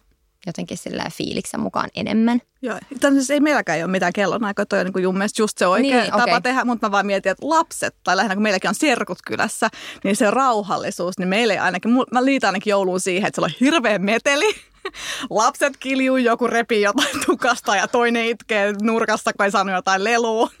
jotenkin 0.49 0.77
sillä 0.77 1.05
fiiliksen 1.11 1.59
mukaan 1.59 1.89
enemmän. 1.95 2.41
Joo, 2.61 2.79
Tämä 2.99 3.13
siis 3.13 3.29
ei 3.29 3.39
meilläkään 3.39 3.79
ole 3.79 3.87
mitään 3.87 4.13
kellonaikoja, 4.13 4.65
toi 4.65 4.79
on 4.79 4.85
niin 4.85 4.93
kuin 4.93 5.17
mielestä 5.17 5.41
just 5.41 5.57
se 5.57 5.67
oikea 5.67 6.01
niin, 6.01 6.11
tapa 6.11 6.23
okay. 6.23 6.41
tehdä, 6.41 6.65
mutta 6.65 6.87
mä 6.87 6.91
vaan 6.91 7.05
mietin, 7.05 7.31
että 7.31 7.49
lapset, 7.49 7.95
tai 8.03 8.17
lähinnä 8.17 8.35
kun 8.35 8.43
meilläkin 8.43 8.69
on 8.69 8.75
serkut 8.75 9.19
kylässä, 9.27 9.69
niin 10.03 10.15
se 10.15 10.31
rauhallisuus, 10.31 11.17
niin 11.17 11.29
meillä 11.29 11.53
ei 11.53 11.59
ainakin, 11.59 11.91
mä 12.11 12.25
liitän 12.25 12.47
ainakin 12.47 12.71
jouluun 12.71 12.99
siihen, 12.99 13.27
että 13.27 13.41
se 13.41 13.45
on 13.45 13.51
hirveä 13.59 13.99
meteli, 13.99 14.55
lapset 15.29 15.77
kiljuu, 15.77 16.17
joku 16.17 16.47
repii 16.47 16.81
jotain 16.81 17.19
tukasta 17.25 17.75
ja 17.75 17.87
toinen 17.87 18.25
itkee 18.25 18.73
nurkassa, 18.81 19.33
kun 19.33 19.45
ei 19.45 19.51
saanut 19.51 19.75
jotain 19.75 20.03
lelua. 20.03 20.49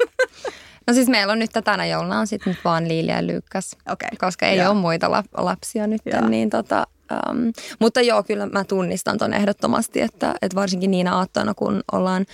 No 0.87 0.93
siis 0.93 1.07
meillä 1.07 1.33
on 1.33 1.39
nyt 1.39 1.51
tänä 1.63 1.85
jouluna 1.85 2.19
on 2.19 2.27
sitten 2.27 2.57
vaan 2.65 2.87
Liili 2.87 3.11
ja 3.11 3.27
Lykkäs, 3.27 3.75
okay. 3.91 4.09
koska 4.17 4.45
ei 4.45 4.57
ja. 4.57 4.69
ole 4.69 4.79
muita 4.79 5.11
lapsia 5.37 5.87
nyt, 5.87 6.01
niin 6.29 6.49
tota, 6.49 6.87
Um, 7.11 7.51
mutta 7.79 8.01
joo, 8.01 8.23
kyllä 8.23 8.45
mä 8.45 8.63
tunnistan 8.63 9.17
ton 9.17 9.33
ehdottomasti, 9.33 10.01
että, 10.01 10.35
että 10.41 10.55
varsinkin 10.55 10.91
niinä 10.91 11.15
aattoina, 11.15 11.53
kun 11.53 11.83
ollaan 11.91 12.25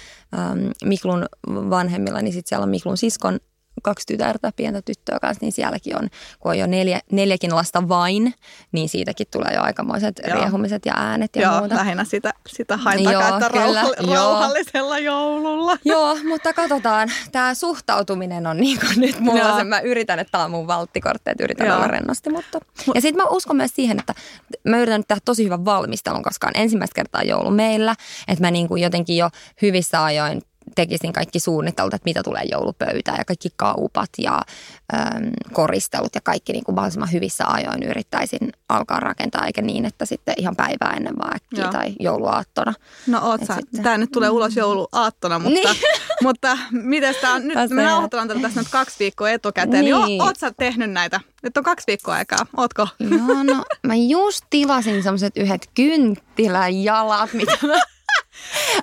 um, 0.51 0.71
Miklun 0.83 1.25
vanhemmilla, 1.47 2.21
niin 2.21 2.33
sitten 2.33 2.49
siellä 2.49 2.63
on 2.63 2.69
Miklun 2.69 2.97
siskon 2.97 3.39
kaksi 3.83 4.07
tytärtä, 4.07 4.51
pientä 4.55 4.81
tyttöä 4.81 5.19
kanssa, 5.21 5.45
niin 5.45 5.51
sielläkin 5.51 5.97
on, 5.97 6.09
kun 6.39 6.51
on 6.51 6.59
jo 6.59 6.67
neljä, 6.67 6.99
neljäkin 7.11 7.55
lasta 7.55 7.87
vain, 7.89 8.33
niin 8.71 8.89
siitäkin 8.89 9.27
tulee 9.31 9.51
jo 9.53 9.61
aikamoiset 9.61 10.21
Joo. 10.27 10.37
riehumiset 10.37 10.85
ja 10.85 10.93
äänet 10.95 11.35
ja 11.35 11.41
Joo, 11.41 11.59
muuta. 11.59 11.75
lähinnä 11.75 12.03
sitä, 12.03 12.33
sitä 12.47 12.77
hain 12.77 13.03
Joo, 13.03 13.21
takaa, 13.21 13.49
kyllä. 13.49 13.83
Rauhall- 13.83 14.13
rauhallisella 14.13 14.99
joululla. 14.99 15.77
Joo, 15.85 16.17
mutta 16.27 16.53
katsotaan. 16.53 17.09
Tämä 17.31 17.53
suhtautuminen 17.53 18.47
on 18.47 18.57
niin 18.57 18.79
kuin 18.79 18.99
nyt 18.99 19.19
mulla 19.19 19.57
se, 19.57 19.63
mä 19.63 19.79
yritän, 19.79 20.19
että 20.19 20.31
tämä 20.31 20.43
on 20.43 20.51
mun 20.51 20.67
valttikortti, 20.67 21.29
että 21.31 21.43
yritän 21.43 21.67
Joo. 21.67 21.75
olla 21.75 21.87
rennosti. 21.87 22.29
Mutta. 22.29 22.59
Ja 22.95 23.01
sitten 23.01 23.23
mä 23.23 23.29
uskon 23.29 23.55
myös 23.55 23.71
siihen, 23.75 23.99
että 23.99 24.13
mä 24.63 24.77
yritän 24.77 25.03
tehdä 25.07 25.21
tosi 25.25 25.45
hyvän 25.45 25.65
valmistelun, 25.65 26.23
koska 26.23 26.47
on 26.47 26.53
ensimmäistä 26.55 26.95
kertaa 26.95 27.23
joulu 27.23 27.51
meillä, 27.51 27.95
että 28.27 28.43
mä 28.43 28.51
niin 28.51 28.67
kuin 28.67 28.81
jotenkin 28.83 29.17
jo 29.17 29.29
hyvissä 29.61 30.03
ajoin 30.03 30.41
tekisin 30.75 31.13
kaikki 31.13 31.39
suunnittelut, 31.39 31.93
että 31.93 32.05
mitä 32.05 32.23
tulee 32.23 32.43
joulupöytään 32.51 33.17
ja 33.17 33.25
kaikki 33.25 33.49
kaupat 33.55 34.09
ja 34.17 34.41
äm, 34.93 35.31
koristelut 35.53 36.15
ja 36.15 36.21
kaikki 36.21 36.53
niin 36.53 36.63
kuin 36.63 36.75
mahdollisimman 36.75 37.11
hyvissä 37.11 37.47
ajoin 37.47 37.83
yrittäisin 37.83 38.53
alkaa 38.69 38.99
rakentaa, 38.99 39.45
eikä 39.45 39.61
niin, 39.61 39.85
että 39.85 40.05
sitten 40.05 40.35
ihan 40.37 40.55
päivää 40.55 40.93
ennen 40.97 41.17
vaan 41.17 41.35
äkkiä 41.35 41.63
Joo. 41.63 41.71
tai 41.71 41.93
jouluaattona. 41.99 42.73
No 43.07 43.19
oot 43.21 43.41
sä, 43.47 43.55
sitten... 43.55 43.83
tämä 43.83 43.97
nyt 43.97 44.11
tulee 44.11 44.29
ulos 44.29 44.55
jouluaattona, 44.55 45.39
mutta, 45.39 45.59
niin. 45.59 45.77
mutta 46.23 46.57
miten 46.71 47.15
tämä 47.21 47.33
on, 47.33 47.47
nyt 47.47 47.69
me 47.69 47.83
nauhoitellaan 47.83 48.41
tässä 48.41 48.61
nyt 48.61 48.69
kaksi 48.71 48.95
viikkoa 48.99 49.29
etukäteen, 49.29 49.85
niin, 49.85 50.05
niin 50.05 50.21
oot 50.21 50.37
sä 50.37 50.51
tehnyt 50.57 50.91
näitä? 50.91 51.19
Nyt 51.43 51.57
on 51.57 51.63
kaksi 51.63 51.87
viikkoa 51.87 52.15
aikaa, 52.15 52.45
ootko? 52.57 52.87
Joo, 52.99 53.43
no 53.43 53.65
mä 53.87 53.95
just 53.95 54.45
tilasin 54.49 55.03
semmoiset 55.03 55.37
yhdet 55.37 55.69
kynttiläjalat, 55.75 57.33
mitä 57.33 57.57
mä 57.61 57.81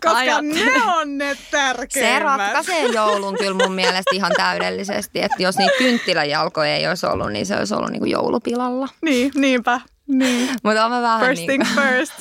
koska 0.05 0.19
Ajat. 0.19 0.45
ne 0.45 0.83
on 0.97 1.19
ne 1.19 1.37
tärkeimmät. 1.51 2.13
Se 2.13 2.19
ratkaisee 2.19 2.87
joulun 2.87 3.39
kyllä 3.39 3.67
mun 3.67 3.75
mielestä 3.75 4.11
ihan 4.13 4.33
täydellisesti. 4.37 5.23
Että 5.23 5.43
jos 5.43 5.59
niitä 5.59 5.79
kynttiläjalkoja 5.79 6.77
ei 6.77 6.89
olisi 6.89 7.07
ollut, 7.07 7.33
niin 7.33 7.47
se 7.47 7.57
olisi 7.57 7.75
ollut 7.75 7.91
niin 7.91 8.01
kuin 8.01 8.11
joulupilalla. 8.11 8.89
Niin, 9.03 9.33
niinpä. 9.35 9.81
Niin. 10.09 10.49
Mutta 10.63 10.85
on 10.85 11.03
vähän 11.03 11.21
First 11.21 11.47
niin 11.47 11.61
kuin... 11.61 11.87
first. 11.87 12.13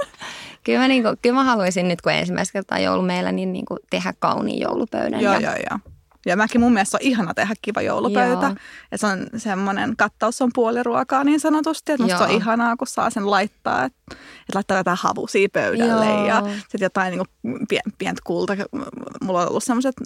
kyllä, 0.64 0.78
mä 0.78 0.88
niin 0.88 1.02
kuin, 1.02 1.16
kyllä 1.22 1.34
mä 1.34 1.44
haluaisin 1.44 1.88
nyt, 1.88 2.02
kun 2.02 2.12
ensimmäistä 2.12 2.52
kertaa 2.52 2.78
joulu 2.78 3.02
meillä, 3.02 3.32
niin, 3.32 3.52
niin 3.52 3.64
kuin 3.66 3.78
tehdä 3.90 4.14
kauniin 4.18 4.60
joulupöydän. 4.60 5.20
Joo, 5.20 5.34
ja... 5.34 5.40
joo, 5.40 5.54
joo. 5.70 5.78
Ja 6.30 6.36
mäkin 6.36 6.60
mun 6.60 6.72
mielestä 6.72 6.96
on 6.96 7.02
ihana 7.02 7.34
tehdä 7.34 7.54
kiva 7.62 7.82
joulupöytä. 7.82 8.46
Joo. 8.46 8.56
Ja 8.90 8.98
se 8.98 9.06
on 9.06 9.26
semmoinen, 9.36 9.96
kattaus 9.96 10.42
on 10.42 10.50
puoliruokaa 10.54 11.24
niin 11.24 11.40
sanotusti. 11.40 11.92
Että 11.92 12.02
musta 12.02 12.18
se 12.18 12.24
on 12.24 12.30
ihanaa, 12.30 12.76
kun 12.76 12.86
saa 12.86 13.10
sen 13.10 13.30
laittaa. 13.30 13.84
Että, 13.84 13.98
että 14.10 14.54
laittaa 14.54 14.76
jotain 14.76 14.98
havusia 15.00 15.48
pöydälle 15.52 16.06
Joo. 16.06 16.26
ja 16.26 16.42
sitten 16.58 16.80
jotain 16.80 17.10
niin 17.10 17.26
kuin 17.42 17.66
pientä 17.98 18.22
kulta. 18.24 18.56
Mulla 19.22 19.42
on 19.42 19.48
ollut 19.48 19.64
semmoiset 19.64 19.96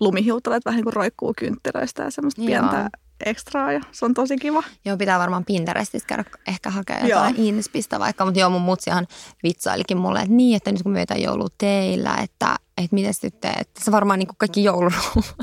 lumihiutaleet 0.00 0.64
vähän 0.64 0.76
niin 0.76 0.84
kuin 0.84 0.94
roikkuu 0.94 1.34
kynttilöistä 1.38 2.02
ja 2.02 2.10
semmoista 2.10 2.40
Joo. 2.40 2.46
pientä 2.46 2.90
ekstraa 3.26 3.72
ja 3.72 3.80
se 3.92 4.04
on 4.04 4.14
tosi 4.14 4.36
kiva. 4.36 4.62
Joo, 4.84 4.96
pitää 4.96 5.18
varmaan 5.18 5.44
Pinterestistä 5.44 6.06
käydä 6.06 6.24
ehkä 6.48 6.70
hakea 6.70 7.06
jotain 7.06 7.34
joo. 7.38 7.48
inspistä 7.48 7.98
vaikka, 7.98 8.24
mutta 8.24 8.40
joo, 8.40 8.50
mun 8.50 8.62
mutsihan 8.62 9.06
vitsailikin 9.42 9.98
mulle, 9.98 10.18
että 10.18 10.34
niin, 10.34 10.56
että 10.56 10.72
nyt 10.72 10.82
kun 10.82 10.92
me 10.92 11.04
joulu 11.16 11.48
teillä, 11.58 12.16
että, 12.22 12.56
että 12.78 12.94
miten 12.94 13.14
sitten, 13.14 13.52
että 13.60 13.84
se 13.84 13.92
varmaan 13.92 14.18
niin 14.18 14.26
kuin 14.26 14.36
kaikki 14.38 14.64
jouluruuat. 14.64 15.34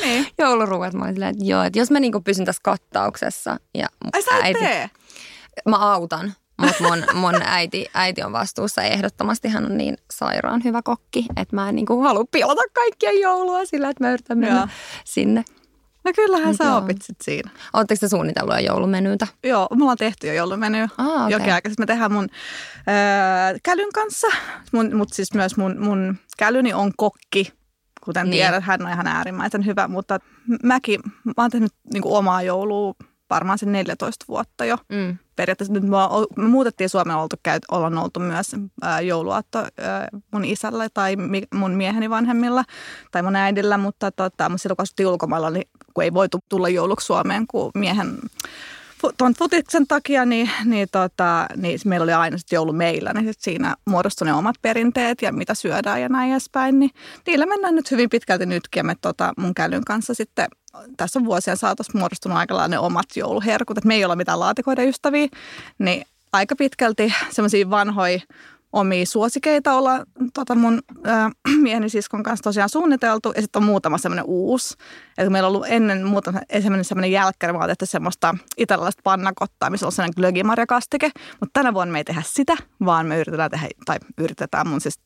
Niin. 0.00 0.26
Jouluruuat. 0.38 0.94
Mä 0.94 1.04
olin 1.04 1.14
silleen, 1.14 1.30
että 1.30 1.44
joo, 1.44 1.62
että 1.62 1.78
jos 1.78 1.90
mä 1.90 2.00
niin 2.00 2.24
pysyn 2.24 2.44
tässä 2.44 2.60
kattauksessa. 2.64 3.56
Ja 3.74 3.86
Ai 4.12 4.22
sä 4.22 4.30
äiti, 4.34 4.60
tee? 4.60 4.90
Mä 5.68 5.76
autan. 5.76 6.34
Mutta 6.60 6.82
mun, 6.82 7.04
mun 7.14 7.42
äiti, 7.44 7.86
äiti 7.94 8.22
on 8.22 8.32
vastuussa. 8.32 8.82
Ehdottomasti 8.82 9.48
hän 9.48 9.66
on 9.66 9.76
niin 9.76 9.96
sairaan 10.14 10.64
hyvä 10.64 10.82
kokki, 10.82 11.26
että 11.36 11.56
mä 11.56 11.68
en 11.68 11.74
niin 11.74 11.86
halua 12.02 12.24
pilata 12.30 12.62
kaikkia 12.72 13.12
joulua 13.12 13.64
sillä, 13.64 13.88
että 13.88 14.04
mä 14.04 14.12
yritän 14.12 14.38
mennä 14.38 14.56
Joo. 14.56 14.68
sinne. 15.04 15.44
No 16.06 16.12
kyllähän 16.14 16.54
sä 16.54 16.64
joo. 16.64 16.78
opit 16.78 17.02
sit 17.02 17.16
siinä. 17.22 17.50
Oletteko 17.72 17.98
te 18.00 18.08
suunnitellut 18.08 18.54
jo 18.54 18.60
joulumenyitä? 18.60 19.26
Joo, 19.44 19.68
me 19.74 19.82
ollaan 19.82 19.96
tehty 19.96 20.26
jo 20.26 20.32
joulumenyä 20.32 20.88
ah, 20.98 21.06
okay. 21.06 21.30
jokin 21.30 21.52
aika. 21.52 21.70
Me 21.78 21.86
tehdään 21.86 22.12
mun 22.12 22.28
äh, 22.78 23.60
kälyn 23.62 23.92
kanssa, 23.94 24.26
mutta 24.72 25.14
siis 25.14 25.34
myös 25.34 25.56
mun, 25.56 25.76
mun 25.78 26.16
kälyni 26.38 26.72
on 26.72 26.92
kokki. 26.96 27.52
Kuten 28.04 28.30
niin. 28.30 28.42
tiedät, 28.42 28.64
hän 28.64 28.82
on 28.82 28.92
ihan 28.92 29.06
äärimmäisen 29.06 29.66
hyvä, 29.66 29.88
mutta 29.88 30.18
mäkin, 30.62 31.00
mä 31.24 31.32
oon 31.36 31.50
tehnyt 31.50 31.72
niin 31.92 32.02
omaa 32.04 32.42
joulua 32.42 32.94
varmaan 33.30 33.58
sen 33.58 33.72
14 33.72 34.24
vuotta 34.28 34.64
jo. 34.64 34.78
Mm. 34.88 35.16
Periaatteessa 35.36 35.72
nyt 35.72 35.82
me, 35.82 35.96
me 36.36 36.48
muutettiin 36.48 36.88
Suomeen, 36.88 37.18
oltu, 37.18 37.36
käyt, 37.42 37.62
ollaan 37.70 37.98
oltu 37.98 38.20
myös 38.20 38.56
ää, 38.82 39.00
jouluaatto 39.00 39.58
ää, 39.58 40.08
mun 40.32 40.44
isällä 40.44 40.88
tai 40.94 41.16
mi, 41.16 41.42
mun 41.54 41.70
mieheni 41.70 42.10
vanhemmilla 42.10 42.64
tai 43.10 43.22
mun 43.22 43.36
äidillä, 43.36 43.78
mutta 43.78 44.12
tota, 44.12 44.50
silloin 44.56 44.76
kun 44.76 44.82
asuttiin 44.82 45.06
ulkomailla, 45.06 45.50
niin 45.50 45.68
kun 45.96 46.04
ei 46.04 46.14
voitu 46.14 46.38
tulla 46.48 46.68
jouluksi 46.68 47.06
Suomeen, 47.06 47.46
kun 47.46 47.70
miehen 47.74 48.18
tuon 49.18 49.34
futiksen 49.34 49.86
takia, 49.86 50.24
niin, 50.24 50.50
niin, 50.64 50.88
tota, 50.92 51.46
niin 51.56 51.80
meillä 51.84 52.04
oli 52.04 52.12
aina 52.12 52.38
sitten 52.38 52.56
joulu 52.56 52.72
meillä, 52.72 53.12
niin 53.12 53.26
sit 53.26 53.40
siinä 53.40 53.74
muodostui 53.84 54.26
ne 54.26 54.32
omat 54.32 54.56
perinteet 54.62 55.22
ja 55.22 55.32
mitä 55.32 55.54
syödään 55.54 56.02
ja 56.02 56.08
näin 56.08 56.30
edespäin. 56.30 56.78
Niin 56.78 56.90
niillä 57.26 57.46
mennään 57.46 57.74
nyt 57.74 57.90
hyvin 57.90 58.10
pitkälti 58.10 58.46
nytkin 58.46 58.80
ja 58.80 58.84
me 58.84 58.96
tota, 59.00 59.32
mun 59.36 59.54
kälyn 59.54 59.84
kanssa 59.84 60.14
sitten 60.14 60.48
tässä 60.96 61.18
on 61.18 61.24
vuosien 61.24 61.56
saatossa 61.56 61.98
muodostunut 61.98 62.38
ne 62.68 62.78
omat 62.78 63.06
jouluherkut, 63.16 63.78
että 63.78 63.88
me 63.88 63.94
ei 63.94 64.04
ole 64.04 64.16
mitään 64.16 64.40
laatikoiden 64.40 64.88
ystäviä, 64.88 65.28
niin 65.78 66.04
aika 66.32 66.56
pitkälti 66.56 67.14
semmoisia 67.30 67.70
vanhoja 67.70 68.20
omia 68.72 69.06
suosikeita 69.06 69.74
olla 69.74 70.04
tota 70.34 70.54
mun 70.54 70.82
äh, 71.08 71.30
mieheni 71.62 71.88
siskon 71.88 72.22
kanssa 72.22 72.44
tosiaan 72.44 72.68
suunniteltu. 72.68 73.32
Ja 73.36 73.42
sitten 73.42 73.62
on 73.62 73.66
muutama 73.66 73.98
semmoinen 73.98 74.24
uusi. 74.28 74.74
Eli 75.18 75.30
meillä 75.30 75.46
on 75.46 75.54
ollut 75.54 75.66
ennen 75.68 76.06
muutama 76.06 76.40
semmoinen, 76.60 76.84
semmoinen 76.84 77.12
jälkkäri, 77.12 77.52
mä 77.52 77.66
tehty 77.66 77.86
semmoista 77.86 78.34
italialaista 78.56 79.00
pannakottaa, 79.04 79.70
missä 79.70 79.86
on 79.86 79.92
semmoinen 79.92 80.14
glögimarjakastike. 80.16 81.10
Mutta 81.40 81.50
tänä 81.52 81.74
vuonna 81.74 81.92
me 81.92 81.98
ei 81.98 82.04
tehdä 82.04 82.22
sitä, 82.26 82.56
vaan 82.84 83.06
me 83.06 83.18
yritetään 83.18 83.50
tehdä, 83.50 83.68
tai 83.84 83.96
yritetään 84.18 84.68
mun 84.68 84.80
siis 84.80 85.00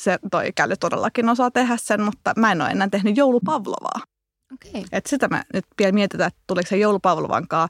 se 0.00 0.18
toi 0.30 0.52
käly 0.54 0.76
todellakin 0.76 1.28
osaa 1.28 1.50
tehdä 1.50 1.76
sen, 1.76 2.02
mutta 2.02 2.32
mä 2.36 2.52
en 2.52 2.60
ole 2.60 2.70
enää 2.70 2.88
tehnyt 2.88 3.16
joulupavlovaa. 3.16 4.00
Okay. 4.54 4.82
Et 4.92 5.06
sitä 5.06 5.28
me 5.28 5.42
nyt 5.54 5.64
vielä 5.78 5.92
mietitään, 5.92 6.28
että 6.28 6.40
tuleeko 6.46 6.68
se 6.68 6.76
joulupavlovankaan 6.76 7.68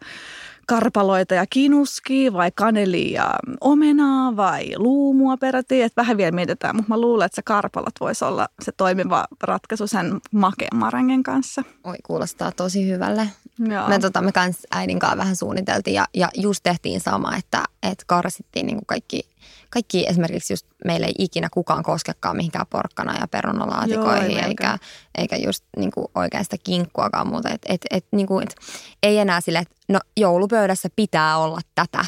karpaloita 0.66 1.34
ja 1.34 1.46
kinuski 1.50 2.32
vai 2.32 2.50
kaneli 2.54 3.12
ja 3.12 3.34
omenaa 3.60 4.36
vai 4.36 4.72
luumua 4.76 5.36
peräti. 5.36 5.82
Että 5.82 6.02
vähän 6.02 6.16
vielä 6.16 6.32
mietitään, 6.32 6.76
mutta 6.76 6.88
mä 6.88 7.00
luulen, 7.00 7.26
että 7.26 7.36
se 7.36 7.42
karpalot 7.42 7.94
voisi 8.00 8.24
olla 8.24 8.48
se 8.62 8.72
toimiva 8.72 9.24
ratkaisu 9.42 9.86
sen 9.86 10.20
makeen 10.32 10.76
marengen 10.76 11.22
kanssa. 11.22 11.62
Oi, 11.84 11.96
kuulostaa 12.06 12.52
tosi 12.52 12.86
hyvälle. 12.86 13.28
Joo. 13.58 13.88
Me, 13.88 13.98
tota, 13.98 14.22
me 14.22 14.32
kans 14.32 14.66
äidin 14.70 14.98
kanssa 14.98 15.18
vähän 15.18 15.36
suunniteltiin 15.36 15.94
ja, 15.94 16.06
ja 16.14 16.28
just 16.34 16.62
tehtiin 16.62 17.00
sama, 17.00 17.36
että, 17.36 17.64
että 17.82 18.04
karsittiin 18.06 18.66
niin 18.66 18.76
kuin 18.76 18.86
kaikki– 18.86 19.22
kaikki 19.70 20.06
esimerkiksi 20.08 20.52
just 20.52 20.66
meillä 20.84 21.06
ei 21.06 21.14
ikinä 21.18 21.48
kukaan 21.50 21.82
koskekaan 21.82 22.36
mihinkään 22.36 22.66
porkkana 22.70 23.18
ja 23.18 23.26
perunalaatikoihin 23.26 24.30
Joo, 24.30 24.46
eikä, 24.46 24.78
eikä 25.18 25.36
just 25.36 25.64
niin 25.76 25.90
kuin 25.90 26.06
oikein 26.14 26.44
sitä 26.44 26.56
kinkkuakaan 26.64 27.28
muuta. 27.28 27.50
Et, 27.50 27.62
et, 27.68 27.80
et, 27.90 28.06
niin 28.12 28.26
kuin, 28.26 28.42
et, 28.42 28.54
ei 29.02 29.18
enää 29.18 29.40
sille, 29.40 29.58
että 29.58 29.74
no 29.88 30.00
joulupöydässä 30.16 30.88
pitää 30.96 31.38
olla 31.38 31.60
tätä. 31.74 32.04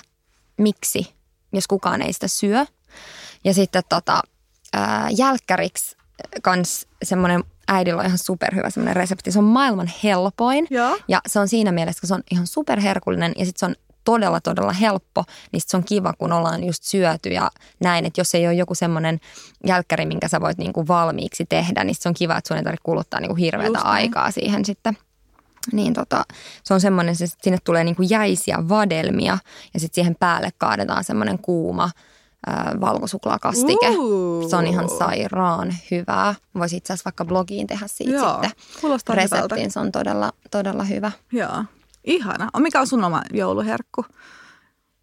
Miksi? 0.58 1.14
Jos 1.52 1.66
kukaan 1.66 2.02
ei 2.02 2.12
sitä 2.12 2.28
syö. 2.28 2.66
Ja 3.44 3.54
sitten 3.54 3.82
tota, 3.88 4.22
ää, 4.72 5.08
jälkkäriksi 5.10 5.96
kans 6.42 6.86
semmoinen 7.02 7.44
äidillä 7.68 8.00
on 8.00 8.06
ihan 8.06 8.18
superhyvä 8.18 8.70
semmoinen 8.70 8.96
resepti. 8.96 9.32
Se 9.32 9.38
on 9.38 9.44
maailman 9.44 9.90
helpoin. 10.02 10.66
Joo. 10.70 10.98
Ja 11.08 11.20
se 11.26 11.38
on 11.38 11.48
siinä 11.48 11.72
mielessä, 11.72 11.98
että 11.98 12.06
se 12.06 12.14
on 12.14 12.22
ihan 12.30 12.46
superherkullinen 12.46 13.32
ja 13.36 13.46
sitten 13.46 13.58
se 13.58 13.66
on 13.66 13.87
todella, 14.08 14.40
todella 14.40 14.72
helppo, 14.72 15.24
niin 15.52 15.62
se 15.66 15.76
on 15.76 15.84
kiva, 15.84 16.12
kun 16.18 16.32
ollaan 16.32 16.64
just 16.64 16.82
syöty 16.82 17.28
ja 17.28 17.50
näin, 17.80 18.06
että 18.06 18.20
jos 18.20 18.34
ei 18.34 18.46
ole 18.46 18.54
joku 18.54 18.74
semmoinen 18.74 19.20
jälkkäri, 19.66 20.06
minkä 20.06 20.28
sä 20.28 20.40
voit 20.40 20.58
niin 20.58 20.72
kuin 20.72 20.88
valmiiksi 20.88 21.46
tehdä, 21.48 21.84
niin 21.84 21.96
se 21.98 22.08
on 22.08 22.14
kiva, 22.14 22.36
että 22.36 22.48
sun 22.48 22.56
ei 22.56 22.62
tarvitse 22.62 22.82
kuluttaa 22.84 23.20
niin 23.20 23.28
kuin 23.28 23.38
hirveätä 23.38 23.80
aikaa 23.80 24.30
siihen 24.30 24.64
sitten. 24.64 24.98
Niin 25.72 25.94
tota, 25.94 26.24
se 26.64 26.74
on 26.74 26.80
semmoinen, 26.80 27.12
että 27.12 27.36
sinne 27.42 27.58
tulee 27.64 27.84
niin 27.84 27.96
kuin 27.96 28.10
jäisiä 28.10 28.56
vadelmia 28.68 29.38
ja 29.74 29.80
sitten 29.80 29.94
siihen 29.94 30.16
päälle 30.20 30.50
kaadetaan 30.58 31.04
semmoinen 31.04 31.38
kuuma 31.38 31.90
valkosuklaakastike. 32.80 33.88
Uh. 33.88 34.50
Se 34.50 34.56
on 34.56 34.66
ihan 34.66 34.88
sairaan 34.98 35.74
hyvää. 35.90 36.34
Voisi 36.54 36.76
itse 36.76 36.92
asiassa 36.92 37.04
vaikka 37.04 37.24
blogiin 37.24 37.66
tehdä 37.66 37.86
siitä 37.86 38.12
Joo, 38.12 38.42
sitten 38.98 39.16
reseptin. 39.16 39.56
Hyvältä. 39.56 39.72
Se 39.72 39.80
on 39.80 39.92
todella, 39.92 40.32
todella 40.50 40.84
hyvä. 40.84 41.12
Joo, 41.32 41.64
ihana. 42.04 42.48
Mikä 42.58 42.80
on 42.80 42.86
sun 42.86 43.04
oma 43.04 43.22
jouluherkku? 43.32 44.04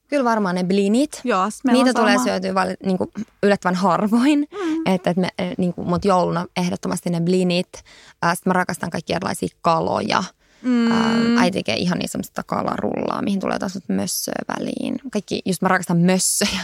Kyllä 0.07 0.23
varmaan 0.23 0.55
ne 0.55 0.63
blinit. 0.63 1.21
Joo, 1.23 1.49
Niitä 1.71 1.93
tulee 1.93 2.17
syötyä 2.23 2.53
val, 2.53 2.75
niin 2.85 2.97
kuin 2.97 3.09
yllättävän 3.43 3.75
harvoin. 3.75 4.39
Mm. 4.39 4.81
Että, 4.85 5.09
että 5.09 5.21
me, 5.21 5.29
niin 5.57 5.73
kuin, 5.73 5.87
mut 5.87 6.05
jouluna 6.05 6.45
ehdottomasti 6.57 7.09
ne 7.09 7.21
blinit. 7.21 7.73
Sitten 7.73 8.33
mä 8.45 8.53
rakastan 8.53 8.89
kaikki 8.89 9.13
erilaisia 9.13 9.49
kaloja. 9.61 10.23
Mm. 10.61 11.37
Äiti 11.37 11.59
tekee 11.59 11.75
ihan 11.75 11.99
niin 11.99 12.09
semmoista 12.09 12.43
kalarullaa, 12.43 13.21
mihin 13.21 13.39
tulee 13.39 13.59
taas 13.59 13.79
mössöä 13.87 14.41
väliin. 14.47 14.99
Kaikki, 15.11 15.41
just 15.45 15.61
mä 15.61 15.67
rakastan 15.67 15.97
mössöjä. 15.97 16.59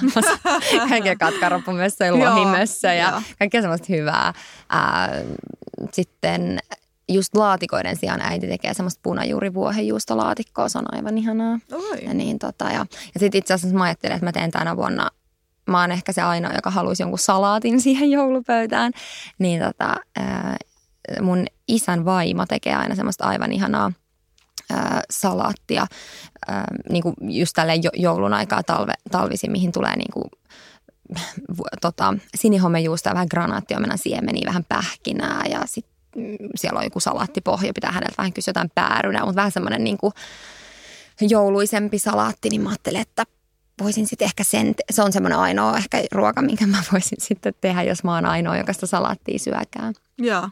Kaikkea 0.90 1.16
katkaroppumössöjä, 1.16 2.20
lohimössöjä, 2.20 3.22
kaikkea 3.40 3.62
semmoista 3.62 3.88
hyvää. 3.90 4.34
Sitten 5.92 6.60
just 7.13 7.36
laatikoiden 7.36 7.96
sijaan 7.96 8.22
äiti 8.22 8.48
tekee 8.48 8.74
semmoista 8.74 9.00
punajuurivuohenjuustolaatikkoa, 9.03 10.70
se 10.70 10.77
on 10.77 10.96
aivan 10.96 11.18
ihanaa. 11.18 11.60
Oi. 11.72 12.06
Ja, 12.06 12.13
niin, 12.13 12.39
tota, 12.39 12.65
ja, 12.65 12.86
ja 13.13 13.20
sitten 13.20 13.39
itse 13.39 13.53
asiassa 13.53 13.77
mä 13.77 13.84
ajattelin, 13.84 14.15
että 14.15 14.25
mä 14.25 14.32
teen 14.32 14.51
tänä 14.51 14.77
vuonna, 14.77 15.10
mä 15.65 15.82
oon 15.82 15.91
ehkä 15.91 16.12
se 16.12 16.22
ainoa, 16.22 16.53
joka 16.53 16.70
haluaisi 16.70 17.03
jonkun 17.03 17.20
salaatin 17.20 17.82
siihen 17.82 18.12
joulupöytään. 18.12 18.91
Niin 19.39 19.62
tota, 19.62 19.96
mun 21.22 21.46
isän 21.68 22.06
vaimo 22.06 22.46
tekee 22.46 22.75
aina 22.75 22.96
semmoista 22.96 23.25
aivan 23.25 23.51
ihanaa 23.51 23.91
salaattia, 25.10 25.88
niin 26.89 27.03
kuin 27.03 27.15
just 27.22 27.51
tälle 27.56 27.74
joulun 27.94 28.34
aikaa 28.34 28.63
talve, 28.63 28.94
talvisin, 29.12 29.51
mihin 29.51 29.72
tulee 29.72 29.96
niin 29.96 30.12
kuin 30.13 30.25
tota, 31.82 32.13
sinihomejuusta 32.36 33.10
ja 33.10 33.13
vähän 33.13 33.27
granaattiomenan 33.32 33.98
siemeniä, 33.98 34.48
vähän 34.48 34.65
pähkinää 34.70 35.44
ja 35.50 35.62
sitten 35.65 35.90
siellä 36.56 36.77
on 36.77 36.84
joku 36.84 37.00
salaattipohja, 37.00 37.74
pitää 37.74 37.91
häneltä 37.91 38.15
vähän 38.18 38.34
kysyä 38.34 38.50
jotain 38.50 38.72
päärynää, 38.75 39.22
mutta 39.22 39.36
vähän 39.36 39.51
semmoinen 39.51 39.84
niin 39.84 39.98
kuin 39.98 40.13
jouluisempi 41.22 42.00
salaatti, 42.00 42.50
niin 42.50 42.62
mä 42.62 42.70
ajattelin, 42.70 43.01
että 43.01 43.24
voisin 43.84 44.08
sitten 44.08 44.25
ehkä 44.25 44.44
sen, 44.44 44.75
se 44.91 45.01
on 45.01 45.13
semmoinen 45.13 45.39
ainoa 45.39 45.77
ehkä 45.77 46.03
ruoka, 46.12 46.41
minkä 46.41 46.68
mä 46.68 46.84
voisin 46.91 47.18
sitten 47.22 47.53
tehdä, 47.62 47.84
jos 47.84 48.03
mä 48.03 48.15
oon 48.15 48.25
ainoa, 48.25 48.58
joka 48.58 48.74
sitä 48.74 48.86
salaattia 48.86 49.39
syökään. 49.39 49.94
Joo. 50.18 50.50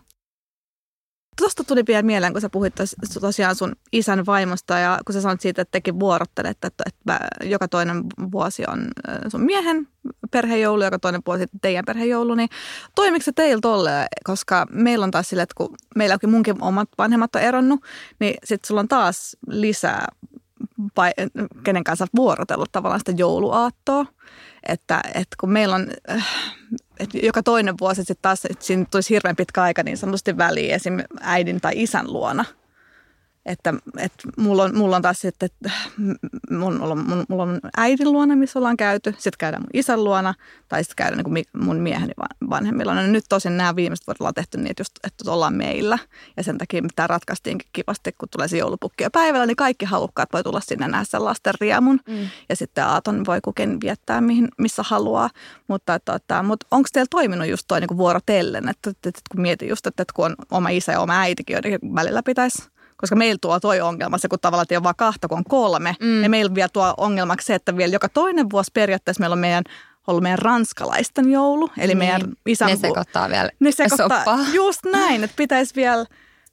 Tuosta 1.39 1.63
tuli 1.63 1.84
vielä 1.88 2.01
mieleen, 2.01 2.34
kun 2.34 2.41
sä 2.41 2.50
puhuit 2.50 2.74
tosiaan 3.22 3.55
sun 3.55 3.75
isän 3.91 4.25
vaimosta 4.25 4.77
ja 4.77 5.00
kun 5.05 5.13
sä 5.13 5.22
sanoit 5.22 5.41
siitä, 5.41 5.62
että 5.62 5.72
tekin 5.72 6.00
vuorottelet, 6.00 6.65
että, 6.65 6.84
että 6.86 7.19
joka 7.43 7.67
toinen 7.67 8.03
vuosi 8.31 8.63
on 8.67 8.88
sun 9.27 9.41
miehen 9.41 9.88
perhejoulu, 10.31 10.84
joka 10.84 11.00
toinen 11.00 11.22
vuosi 11.25 11.46
teidän 11.62 11.86
perhejoulu, 11.86 12.36
niin 12.36 12.50
toimiko 12.96 13.24
se 13.24 13.31
teillä 13.31 13.62
tolle? 13.62 14.08
Koska 14.24 14.67
meillä 14.72 15.03
on 15.03 15.12
taas 15.12 15.29
sille, 15.29 15.43
että 15.43 15.55
kun 15.58 15.75
meilläkin 15.96 16.29
munkin 16.29 16.62
omat 16.62 16.89
vanhemmat 16.98 17.36
on 17.36 17.41
eronnut, 17.41 17.79
niin 18.19 18.34
sitten 18.43 18.67
sulla 18.67 18.81
on 18.81 18.88
taas 18.88 19.38
lisää 19.48 20.08
kenen 21.63 21.84
kanssa 21.84 22.08
vuorotellut 22.15 22.72
tavallaan 22.72 23.00
sitä 23.00 23.13
jouluaattoa. 23.17 24.05
Että, 24.67 25.01
että 25.13 25.36
kun 25.39 25.51
meillä 25.51 25.75
on, 25.75 25.88
äh, 26.10 26.27
että 27.00 27.18
joka 27.18 27.44
toinen 27.44 27.75
vuosi 27.79 28.00
sitten 28.00 28.18
taas, 28.22 28.46
että 28.46 28.65
siinä 28.65 28.86
tulisi 28.91 29.13
hirveän 29.13 29.36
pitkä 29.36 29.62
aika 29.62 29.84
niin 29.84 29.98
sanotusti 29.98 30.38
väliin 30.38 30.74
esim. 30.74 31.00
äidin 31.22 31.62
tai 31.62 31.74
isän 31.75 32.13
luona– 32.13 32.46
että, 33.50 33.74
että 33.98 34.27
mulla, 34.38 34.63
on, 34.63 34.77
mulla 34.77 34.96
on 34.96 35.01
taas 35.01 35.20
sitten, 35.20 35.50
että 35.51 35.72
mulla 36.51 36.94
on, 36.94 37.25
mulla 37.29 37.44
on 37.44 37.60
äidin 37.77 38.12
luona, 38.12 38.36
missä 38.36 38.60
ollaan 38.60 38.77
käyty, 38.77 39.12
sitten 39.12 39.38
käydään 39.38 39.63
mun 39.63 39.70
isän 39.74 40.03
luona, 40.03 40.34
tai 40.68 40.84
sitten 40.84 40.96
käydään 40.96 41.24
niin 41.34 41.46
mun 41.53 41.77
mieheni 41.77 42.13
vanhemmilla. 42.50 42.94
No 42.94 43.08
nyt 43.08 43.24
tosin 43.29 43.58
nämä 43.58 43.75
viimeiset 43.75 44.08
vuodet 44.08 44.22
ollaan 44.22 44.34
tehty 44.34 44.58
niin, 44.58 44.72
että, 44.72 44.82
just, 44.82 44.94
että 45.03 45.32
ollaan 45.32 45.53
meillä. 45.53 45.98
Ja 46.38 46.44
sen 46.44 46.58
takia 46.58 46.82
tämä 46.96 47.08
ratkaistiinkin 47.08 47.70
kivasti, 47.74 48.12
kun 48.12 48.29
tulee 48.29 48.48
se 48.48 48.58
joulupukki 48.58 49.03
ja 49.03 49.10
päivällä, 49.10 49.46
niin 49.46 49.56
kaikki 49.56 49.86
halukkaat 49.86 50.29
voi 50.34 50.44
tulla 50.44 50.60
sinne 50.60 50.88
nähdä 50.88 51.03
sen 51.03 51.25
lasten 51.25 51.53
riemun. 51.62 52.00
Mm. 52.08 52.30
Ja 52.50 52.56
sitten 52.56 52.86
aaton 52.86 53.26
voi 53.26 53.41
kukin 53.41 53.82
viettää, 53.82 54.21
mihin, 54.21 54.47
missä 54.58 54.84
haluaa. 54.86 55.30
Mutta, 55.67 55.95
että, 55.95 56.43
mutta 56.43 56.67
onko 56.71 56.89
teillä 56.93 57.08
toiminut 57.10 57.47
just 57.47 57.63
toi 57.67 57.80
niin 57.80 57.97
vuorotellen, 57.97 58.69
että, 58.69 58.89
että, 58.89 59.10
että 59.10 59.21
kun 59.32 59.41
mietin 59.41 59.69
just, 59.69 59.88
että, 59.88 60.02
että 60.02 60.13
kun 60.15 60.26
on 60.26 60.36
oma 60.52 60.69
isä 60.69 60.91
ja 60.91 61.00
oma 61.00 61.19
äitikin, 61.19 61.54
joiden 61.54 61.80
välillä 61.95 62.24
pitäisi 62.24 62.63
koska 63.00 63.16
meillä 63.16 63.38
tuo 63.42 63.60
toi 63.60 63.82
ongelma 63.82 64.18
se, 64.18 64.28
kun 64.28 64.40
tavallaan 64.42 64.66
ei 64.70 64.78
ole 64.78 64.84
vaan 64.84 64.96
kahta, 64.98 65.28
kun 65.28 65.38
on 65.38 65.44
kolme. 65.44 65.96
Mm. 66.00 66.24
Ja 66.24 66.30
meillä 66.30 66.56
vielä 66.56 66.70
tuo 66.74 66.94
ongelmaksi 66.98 67.46
se, 67.46 67.56
että 67.56 67.78
vielä 67.78 67.94
joka 67.94 68.10
toinen 68.10 68.50
vuosi 68.50 68.72
periaatteessa 68.74 69.22
meillä 69.22 69.34
on 69.34 69.40
meidän 69.40 69.64
ollut 70.08 70.24
meidän 70.24 70.40
ranskalaisten 70.40 71.32
joulu. 71.32 71.70
Eli 71.78 71.88
niin. 71.88 71.98
meidän 71.98 72.22
isän... 72.46 72.68
Ne 72.68 72.76
sekoittaa 72.76 73.30
vielä 73.30 73.50
ne 73.60 73.72
sekoittaa, 73.72 74.18
soppaa. 74.18 74.40
Just 74.54 74.80
näin, 74.92 75.24
että 75.24 75.36
pitäisi 75.36 75.76
vielä, 75.76 76.06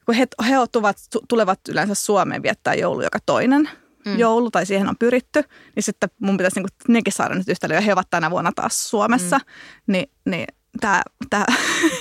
kun 0.07 0.15
he, 0.15 0.27
he 0.49 0.55
tuvat, 0.73 0.97
tulevat 1.29 1.61
yleensä 1.69 1.95
Suomeen 1.95 2.43
viettää 2.43 2.75
joulu 2.75 3.03
joka 3.03 3.19
toinen 3.27 3.71
mm. 4.07 4.19
joulu, 4.19 4.51
tai 4.51 4.67
siihen 4.67 4.89
on 4.89 4.97
pyritty, 4.99 5.45
niin 5.75 5.83
sitten 5.83 6.11
mun 6.21 6.37
pitäisi 6.37 6.61
niinku, 6.61 6.69
nekin 6.89 7.13
saada 7.13 7.35
nyt 7.35 7.49
yhtälöä. 7.49 7.81
He 7.81 7.93
ovat 7.93 8.11
tänä 8.11 8.31
vuonna 8.31 8.53
taas 8.57 8.91
Suomessa, 8.91 9.37
mm. 9.39 9.93
niin, 9.93 10.11
niin 10.25 10.47
tämä, 10.81 11.03
tämä 11.31 11.45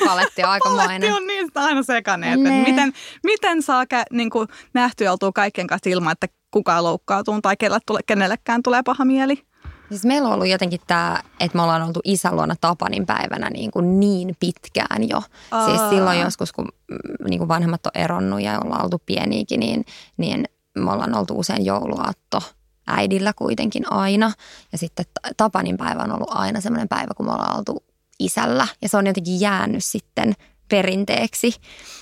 paletti 0.05 0.43
on 0.43 0.49
aikamoinen. 0.49 1.01
paletti 1.01 1.11
on 1.11 1.27
niin 1.27 1.51
aina 1.55 1.83
sekainen, 1.83 2.33
että 2.33 2.69
miten, 2.69 2.93
miten 3.23 3.61
saa 3.61 3.85
kä, 3.85 4.03
niin 4.11 4.29
kuin 4.29 4.47
nähtyä 4.73 5.11
oltua 5.11 5.31
kaikkien 5.31 5.67
kanssa 5.67 5.89
ilman, 5.89 6.11
että 6.11 6.27
kukaan 6.51 6.83
loukkaantuu 6.83 7.41
tai 7.41 7.55
tule, 7.85 7.99
kenellekään 8.07 8.63
tulee 8.63 8.83
paha 8.83 9.05
mieli. 9.05 9.43
Siis 9.89 10.05
meillä 10.05 10.27
on 10.27 10.33
ollut 10.33 10.47
jotenkin 10.47 10.79
tämä, 10.87 11.19
että 11.39 11.57
me 11.57 11.61
ollaan 11.61 11.81
oltu 11.81 11.99
isän 12.03 12.35
luona 12.35 12.55
Tapanin 12.61 13.05
päivänä 13.05 13.49
niin, 13.49 13.71
kuin 13.71 13.99
niin 13.99 14.35
pitkään 14.39 15.09
jo. 15.09 15.21
Aa. 15.51 15.65
Siis 15.65 15.89
silloin 15.89 16.19
joskus, 16.19 16.51
kun 16.51 16.65
mm, 16.91 17.29
niin 17.29 17.37
kuin 17.37 17.47
vanhemmat 17.47 17.85
on 17.85 17.91
eronnut 17.95 18.41
ja 18.41 18.59
ollaan 18.65 18.83
oltu 18.83 19.01
pieniäkin, 19.05 19.59
niin, 19.59 19.85
niin 20.17 20.45
me 20.77 20.91
ollaan 20.91 21.17
oltu 21.17 21.39
usein 21.39 21.65
jouluaatto 21.65 22.41
äidillä 22.87 23.33
kuitenkin 23.33 23.91
aina. 23.91 24.31
Ja 24.71 24.77
sitten 24.77 25.05
Tapanin 25.37 25.77
päivä 25.77 26.03
on 26.03 26.11
ollut 26.11 26.29
aina 26.31 26.61
semmoinen 26.61 26.87
päivä, 26.87 27.13
kun 27.17 27.25
me 27.25 27.31
ollaan 27.31 27.57
oltu 27.57 27.83
isällä 28.19 28.67
ja 28.81 28.89
se 28.89 28.97
on 28.97 29.07
jotenkin 29.07 29.39
jäänyt 29.39 29.83
sitten 29.83 30.33
perinteeksi, 30.69 31.55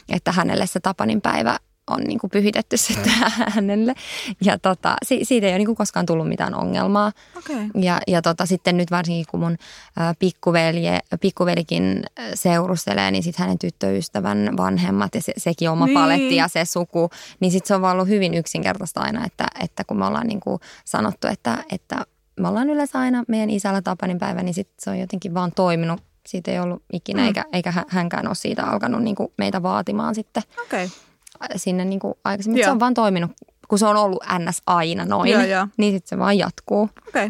että 0.09 0.31
hänelle 0.31 0.67
se 0.67 0.79
Tapanin 0.79 1.21
päivä 1.21 1.59
on 1.87 2.01
niin 2.01 2.19
kuin 2.19 2.31
pyhitetty 2.31 2.77
sitten 2.77 3.13
hänelle. 3.55 3.93
Ja 4.45 4.59
tota, 4.59 4.95
si- 5.05 5.25
siitä 5.25 5.47
ei 5.47 5.51
ole 5.51 5.57
niin 5.57 5.65
kuin 5.65 5.75
koskaan 5.75 6.05
tullut 6.05 6.29
mitään 6.29 6.55
ongelmaa. 6.55 7.11
Okay. 7.37 7.67
Ja, 7.75 7.99
ja 8.07 8.21
tota, 8.21 8.45
sitten 8.45 8.77
nyt 8.77 8.91
varsinkin 8.91 9.25
kun 9.31 9.39
mun 9.39 9.57
pikkuvelje, 10.19 10.99
pikkuvelikin 11.21 12.03
seurustelee, 12.33 13.11
niin 13.11 13.23
sitten 13.23 13.43
hänen 13.43 13.59
tyttöystävän 13.59 14.49
vanhemmat 14.57 15.15
ja 15.15 15.21
se, 15.21 15.33
sekin 15.37 15.69
oma 15.69 15.85
niin. 15.85 15.99
paletti 15.99 16.35
ja 16.35 16.47
se 16.47 16.65
suku, 16.65 17.09
niin 17.39 17.51
sitten 17.51 17.67
se 17.67 17.75
on 17.75 17.81
vaan 17.81 17.93
ollut 17.93 18.07
hyvin 18.07 18.33
yksinkertaista 18.33 19.01
aina, 19.01 19.25
että, 19.25 19.45
että 19.63 19.83
kun 19.83 19.97
me 19.97 20.05
ollaan 20.05 20.27
niin 20.27 20.39
kuin 20.39 20.59
sanottu, 20.85 21.27
että, 21.27 21.63
että 21.71 22.05
me 22.39 22.47
ollaan 22.47 22.69
yleensä 22.69 22.99
aina 22.99 23.23
meidän 23.27 23.49
isällä 23.49 23.81
Tapanin 23.81 24.19
päivä, 24.19 24.43
niin 24.43 24.53
sit 24.53 24.69
se 24.79 24.89
on 24.89 24.99
jotenkin 24.99 25.33
vaan 25.33 25.51
toiminut. 25.55 26.01
Siitä 26.27 26.51
ei 26.51 26.59
ollut 26.59 26.83
ikinä, 26.93 27.21
mm. 27.21 27.27
eikä, 27.27 27.45
eikä 27.53 27.73
hänkään 27.87 28.27
ole 28.27 28.35
siitä 28.35 28.65
alkanut 28.65 29.03
niin 29.03 29.15
kuin 29.15 29.33
meitä 29.37 29.63
vaatimaan 29.63 30.15
sitten 30.15 30.43
okay. 30.65 30.89
sinne 31.55 31.85
niin 31.85 31.99
kuin 31.99 32.13
aikaisemmin. 32.23 32.63
Se 32.63 32.71
on 32.71 32.79
vaan 32.79 32.93
toiminut, 32.93 33.31
kun 33.67 33.79
se 33.79 33.85
on 33.85 33.97
ollut 33.97 34.23
ns. 34.39 34.61
aina 34.65 35.05
noin, 35.05 35.31
joo, 35.31 35.41
joo. 35.41 35.67
niin 35.77 35.93
sitten 35.93 36.09
se 36.09 36.17
vaan 36.17 36.37
jatkuu. 36.37 36.89
Okay. 37.07 37.29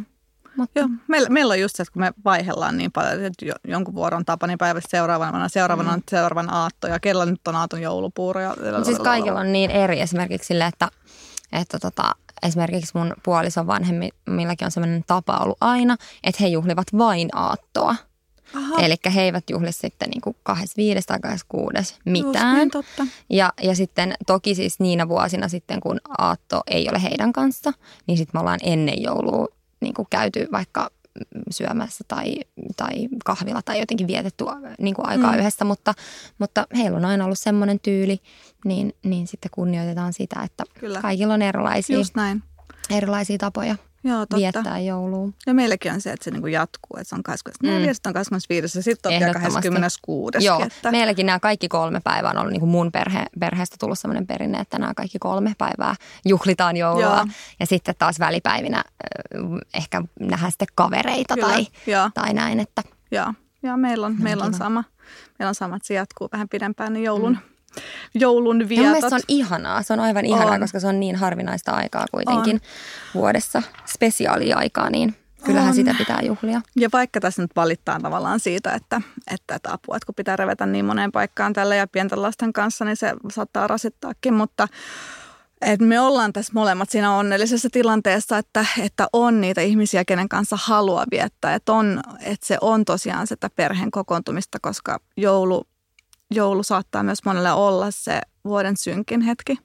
Mutta. 0.57 0.79
Joo, 0.79 0.89
meillä, 1.07 1.29
meillä 1.29 1.51
on 1.51 1.59
just 1.59 1.75
se, 1.75 1.83
että 1.83 1.93
kun 1.93 1.99
me 1.99 2.13
vaihellaan 2.25 2.77
niin 2.77 2.91
paljon, 2.91 3.25
että 3.25 3.45
jonkun 3.67 3.95
vuoron 3.95 4.25
Tapani 4.25 4.57
päivästä 4.57 4.89
seuraavana, 4.91 5.49
seuraavana 5.49 5.89
mm. 5.89 5.95
on 5.95 6.01
seuraavan 6.09 6.53
aatto 6.53 6.87
ja 6.87 6.99
kello 6.99 7.25
nyt 7.25 7.47
on 7.47 7.55
aaton 7.55 7.81
joulupuuro. 7.81 8.41
Ja 8.41 8.55
siis 8.83 8.99
kaikilla 8.99 9.39
on 9.39 9.53
niin 9.53 9.71
eri 9.71 10.01
esimerkiksi 10.01 10.47
sille, 10.47 10.65
että, 10.65 10.89
että 11.53 11.79
tota, 11.79 12.15
esimerkiksi 12.43 12.97
mun 12.97 13.13
puolison 13.23 13.67
vanhemmillakin 13.67 14.65
on 14.65 14.71
sellainen 14.71 15.03
tapa 15.07 15.37
ollut 15.37 15.57
aina, 15.61 15.97
että 16.23 16.43
he 16.43 16.47
juhlivat 16.47 16.87
vain 16.97 17.29
aattoa. 17.33 17.95
Eli 18.79 18.95
he 19.15 19.21
eivät 19.21 19.49
juhli 19.49 19.71
sitten 19.71 20.09
niin 20.09 20.21
kuin 20.21 20.35
25 20.43 21.07
tai 21.07 21.19
26 21.19 21.95
mitään. 22.05 22.57
Niin, 22.57 22.71
totta. 22.71 23.07
Ja, 23.29 23.53
ja 23.61 23.75
sitten 23.75 24.13
toki 24.27 24.55
siis 24.55 24.79
niinä 24.79 25.09
vuosina 25.09 25.47
sitten, 25.47 25.79
kun 25.79 25.99
aatto 26.17 26.61
ei 26.67 26.89
ole 26.89 27.03
heidän 27.03 27.33
kanssa, 27.33 27.73
niin 28.07 28.17
sitten 28.17 28.35
me 28.35 28.39
ollaan 28.39 28.59
ennen 28.63 29.01
joulua 29.01 29.47
niin 29.79 29.93
kuin 29.93 30.07
käyty 30.09 30.47
vaikka 30.51 30.89
syömässä 31.51 32.03
tai, 32.07 32.35
tai 32.77 33.07
kahvilla 33.25 33.61
tai 33.61 33.79
jotenkin 33.79 34.07
vietetty 34.07 34.45
niin 34.79 34.95
kuin 34.95 35.07
aikaa 35.07 35.31
mm. 35.31 35.39
yhdessä, 35.39 35.65
mutta, 35.65 35.93
mutta 36.39 36.67
heillä 36.77 36.97
on 36.97 37.05
aina 37.05 37.25
ollut 37.25 37.39
semmoinen 37.39 37.79
tyyli, 37.79 38.19
niin, 38.65 38.93
niin 39.03 39.27
sitten 39.27 39.51
kunnioitetaan 39.53 40.13
sitä, 40.13 40.41
että 40.43 40.63
Kyllä. 40.79 41.01
kaikilla 41.01 41.33
on 41.33 41.41
erilaisia, 41.41 41.97
Just 41.97 42.15
näin. 42.15 42.43
erilaisia 42.89 43.37
tapoja. 43.37 43.75
Joo, 44.03 44.19
totta. 44.19 44.37
viettää 44.37 44.79
joulua. 44.79 45.29
Ja 45.47 45.53
meilläkin 45.53 45.93
on 45.93 46.01
se, 46.01 46.11
että 46.11 46.23
se 46.23 46.31
niinku 46.31 46.47
jatkuu, 46.47 46.97
että 46.97 47.09
se 47.09 47.15
on 47.15 47.23
24, 47.23 47.87
mm. 47.87 47.93
sitten 47.93 48.09
on 48.09 48.13
25 48.13 48.77
ja 48.77 48.83
sitten 48.83 49.09
on 49.09 49.13
vielä 49.19 49.25
Ehdottomasti. 49.25 49.69
26. 49.69 50.45
Joo, 50.45 50.63
että, 50.63 50.91
meilläkin 50.91 51.25
nämä 51.25 51.39
kaikki 51.39 51.67
kolme 51.67 51.99
päivää 52.03 52.31
on 52.31 52.37
ollut 52.37 52.51
niin 52.51 52.59
kuin 52.59 52.69
mun 52.69 52.91
perhe, 52.91 53.25
perheestä 53.39 53.75
tullut 53.79 53.99
sellainen 53.99 54.27
perinne, 54.27 54.59
että 54.59 54.79
nämä 54.79 54.93
kaikki 54.93 55.19
kolme 55.19 55.53
päivää 55.57 55.95
juhlitaan 56.25 56.77
joulua. 56.77 57.01
Joo. 57.01 57.27
Ja 57.59 57.65
sitten 57.65 57.95
taas 57.97 58.19
välipäivinä 58.19 58.83
ehkä 59.73 60.03
nähdään 60.19 60.51
sitten 60.51 60.67
kavereita 60.75 61.33
Kyllä, 61.35 61.47
tai, 61.47 61.67
joo. 61.87 62.09
tai 62.13 62.33
näin, 62.33 62.59
että 62.59 62.83
Joo, 63.11 63.33
ja 63.63 63.77
meillä 63.77 64.05
on, 64.05 64.15
meillä 64.19 64.43
on 64.43 64.51
kiva. 64.51 64.63
sama. 64.63 64.83
Meillä 65.39 65.49
on 65.49 65.55
sama, 65.55 65.75
että 65.75 65.87
se 65.87 65.93
jatkuu 65.93 66.29
vähän 66.31 66.49
pidempään 66.49 66.93
niin 66.93 67.03
joulun, 67.03 67.31
mm. 67.31 67.52
Joulun 68.15 68.55
mun 68.55 68.69
vietot. 68.69 68.85
mielestä 68.85 69.09
se 69.09 69.15
on 69.15 69.21
ihanaa. 69.27 69.83
Se 69.83 69.93
on 69.93 69.99
aivan 69.99 70.25
ihanaa, 70.25 70.53
On. 70.53 70.59
koska 70.59 70.79
se 70.79 70.87
on 70.87 70.99
niin 70.99 71.15
harvinaista 71.15 71.71
aikaa 71.71 72.05
kuitenkin 72.11 72.61
vuodessa. 73.13 73.63
Spesiaaliaikaa, 73.85 74.89
niin 74.89 75.15
kyllähän 75.43 75.69
On. 75.69 75.75
sitä 75.75 75.95
pitää 75.97 76.19
juhlia. 76.21 76.61
Ja 76.75 76.89
vaikka 76.93 77.19
tässä 77.19 77.41
nyt 77.41 77.51
valittaa 77.55 77.99
tavallaan 77.99 78.39
siitä, 78.39 78.71
että, 78.71 79.01
että, 79.31 79.55
että 79.55 79.73
apua, 79.73 79.95
että 79.95 80.05
kun 80.05 80.15
pitää 80.15 80.35
revetä 80.35 80.65
niin 80.65 80.85
moneen 80.85 81.11
paikkaan 81.11 81.53
tällä 81.53 81.75
ja 81.75 81.87
pienten 81.87 82.21
lasten 82.21 82.53
kanssa, 82.53 82.85
niin 82.85 82.97
se 82.97 83.13
saattaa 83.31 83.67
rasittaakin, 83.67 84.33
mutta 84.33 84.67
että 85.61 85.85
me 85.85 85.99
ollaan 85.99 86.33
tässä 86.33 86.51
molemmat 86.55 86.89
siinä 86.89 87.15
onnellisessa 87.15 87.69
tilanteessa, 87.71 88.37
että, 88.37 88.65
että 88.81 89.07
on 89.13 89.41
niitä 89.41 89.61
ihmisiä, 89.61 90.05
kenen 90.05 90.29
kanssa 90.29 90.57
haluaa 90.61 91.05
viettää. 91.11 91.55
Että, 91.55 91.73
on, 91.73 92.01
että 92.19 92.47
se 92.47 92.57
on 92.61 92.85
tosiaan 92.85 93.27
sitä 93.27 93.49
perheen 93.55 93.91
kokoontumista, 93.91 94.57
koska 94.61 94.99
joulu, 95.17 95.67
joulu 96.35 96.63
saattaa 96.63 97.03
myös 97.03 97.25
monelle 97.25 97.51
olla 97.51 97.91
se 97.91 98.21
vuoden 98.45 98.77
synkin 98.77 99.21
hetki. 99.21 99.57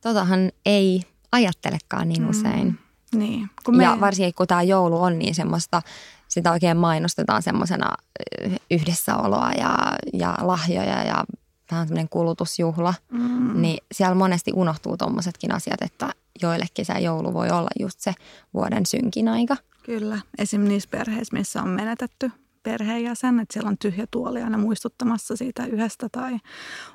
Totahan 0.00 0.52
ei 0.66 1.02
ajattelekaan 1.32 2.08
niin 2.08 2.28
usein. 2.28 2.78
Niin. 3.14 3.50
Kun 3.64 3.82
Ja 3.82 3.96
varsinkin 4.00 4.34
kun 4.34 4.46
tämä 4.46 4.62
joulu 4.62 5.02
on 5.02 5.18
niin 5.18 5.34
semmoista, 5.34 5.82
sitä 6.28 6.52
oikein 6.52 6.76
mainostetaan 6.76 7.42
semmoisena 7.42 7.96
yhdessäoloa 8.70 9.52
ja, 9.52 9.96
ja 10.12 10.36
lahjoja 10.40 11.02
ja 11.02 11.24
vähän 11.70 11.86
semmoinen 11.86 12.08
kulutusjuhla, 12.08 12.94
mm. 13.10 13.62
niin 13.62 13.78
siellä 13.92 14.14
monesti 14.14 14.52
unohtuu 14.54 14.96
tommosetkin 14.96 15.54
asiat, 15.54 15.82
että 15.82 16.10
joillekin 16.42 16.84
se 16.84 16.92
joulu 16.92 17.34
voi 17.34 17.50
olla 17.50 17.68
just 17.80 18.00
se 18.00 18.14
vuoden 18.54 18.86
synkin 18.86 19.28
aika. 19.28 19.56
Kyllä. 19.82 20.20
Esim. 20.38 20.60
niissä 20.60 20.88
perheissä, 20.90 21.36
missä 21.36 21.62
on 21.62 21.68
menetetty 21.68 22.30
perheenjäsen, 22.64 23.40
että 23.40 23.52
siellä 23.52 23.68
on 23.68 23.78
tyhjä 23.78 24.06
tuoli 24.10 24.42
aina 24.42 24.58
muistuttamassa 24.58 25.36
siitä 25.36 25.66
yhdestä 25.66 26.08
tai 26.12 26.32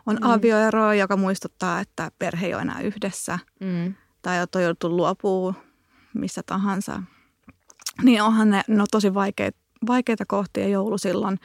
on 0.06 0.16
mm. 0.16 0.30
avioero, 0.30 0.94
joka 0.94 1.18
muistuttaa, 1.18 1.80
että 1.80 2.12
perhe 2.20 2.48
ei 2.48 2.54
ole 2.54 2.62
enää 2.62 2.82
yhdessä 2.82 3.40
Mm. 3.60 3.94
tai 4.22 4.38
on 4.56 4.64
joutu 4.64 4.90
luopua 4.90 5.54
missä 6.14 6.42
tahansa. 6.46 7.04
Niin 8.04 8.22
onhan 8.22 8.50
ne 8.50 8.62
no, 8.68 8.86
tosi 8.92 9.14
vaikeita, 9.14 9.60
vaikeita 9.88 10.26
kohtia 10.26 10.68
joulu 10.68 10.98
silloin. 10.98 11.40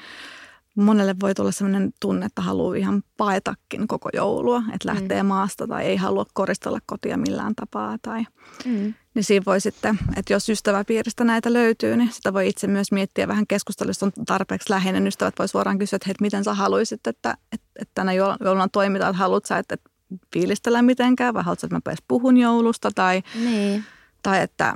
Monelle 0.75 1.15
voi 1.23 1.35
tulla 1.35 1.53
sellainen 1.53 1.93
tunne, 2.01 2.27
että 2.27 2.43
haluaa 2.43 2.75
ihan 2.75 3.03
paetakin 3.17 3.89
koko 3.89 4.09
joulua, 4.13 4.63
että 4.75 4.89
lähtee 4.89 5.23
mm. 5.23 5.27
maasta 5.27 5.67
tai 5.67 5.85
ei 5.85 5.97
halua 5.97 6.27
koristella 6.35 6.79
kotia 6.87 7.17
millään 7.17 7.55
tapaa. 7.55 7.97
Tai, 8.03 8.25
Mm. 8.65 8.95
niin 9.15 9.25
siinä 9.25 9.43
voi 9.47 9.61
sitten, 9.61 9.99
että 10.17 10.33
jos 10.33 10.49
ystäväpiiristä 10.49 11.25
näitä 11.25 11.53
löytyy, 11.53 11.97
niin 11.97 12.13
sitä 12.13 12.33
voi 12.33 12.49
itse 12.49 12.67
myös 12.67 12.93
miettiä 12.93 13.29
vähän 13.29 13.47
keskustelusta, 13.47 14.07
on 14.07 14.13
tarpeeksi 14.27 14.71
läheinen 14.71 15.07
ystävät 15.07 15.35
voi 15.39 15.49
suoraan 15.49 15.79
kysyä, 15.79 15.97
että 15.97 16.07
hei, 16.07 16.15
miten 16.21 16.45
sä 16.45 16.55
haluaisit, 16.55 17.07
että, 17.07 17.37
että, 17.53 17.67
että 17.81 17.93
tänä 17.95 18.13
jouluna 18.13 18.69
toimitaan, 18.73 19.11
että 19.11 19.19
haluat 19.19 19.45
sä, 19.45 19.59
että, 19.59 19.75
että 19.75 19.91
fiilistellä 20.33 20.83
mitenkään 20.83 21.35
vai 21.35 21.43
haluatko, 21.43 21.67
että 21.67 21.91
mä 21.91 21.97
puhun 22.09 22.37
joulusta 22.37 22.91
tai, 22.95 23.23
Niin. 23.45 23.85
tai 24.23 24.43
että 24.43 24.75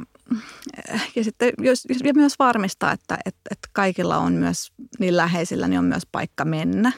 ja 1.16 1.24
sitten 1.24 1.52
jos, 1.58 1.84
ja 2.04 2.14
myös 2.14 2.38
varmistaa, 2.38 2.92
että, 2.92 3.18
että, 3.24 3.40
että 3.50 3.68
kaikilla 3.72 4.18
on 4.18 4.32
myös, 4.32 4.72
niin 4.98 5.16
läheisillä 5.16 5.68
niin 5.68 5.78
on 5.78 5.84
myös 5.84 6.06
paikka 6.12 6.44
mennä. 6.44 6.92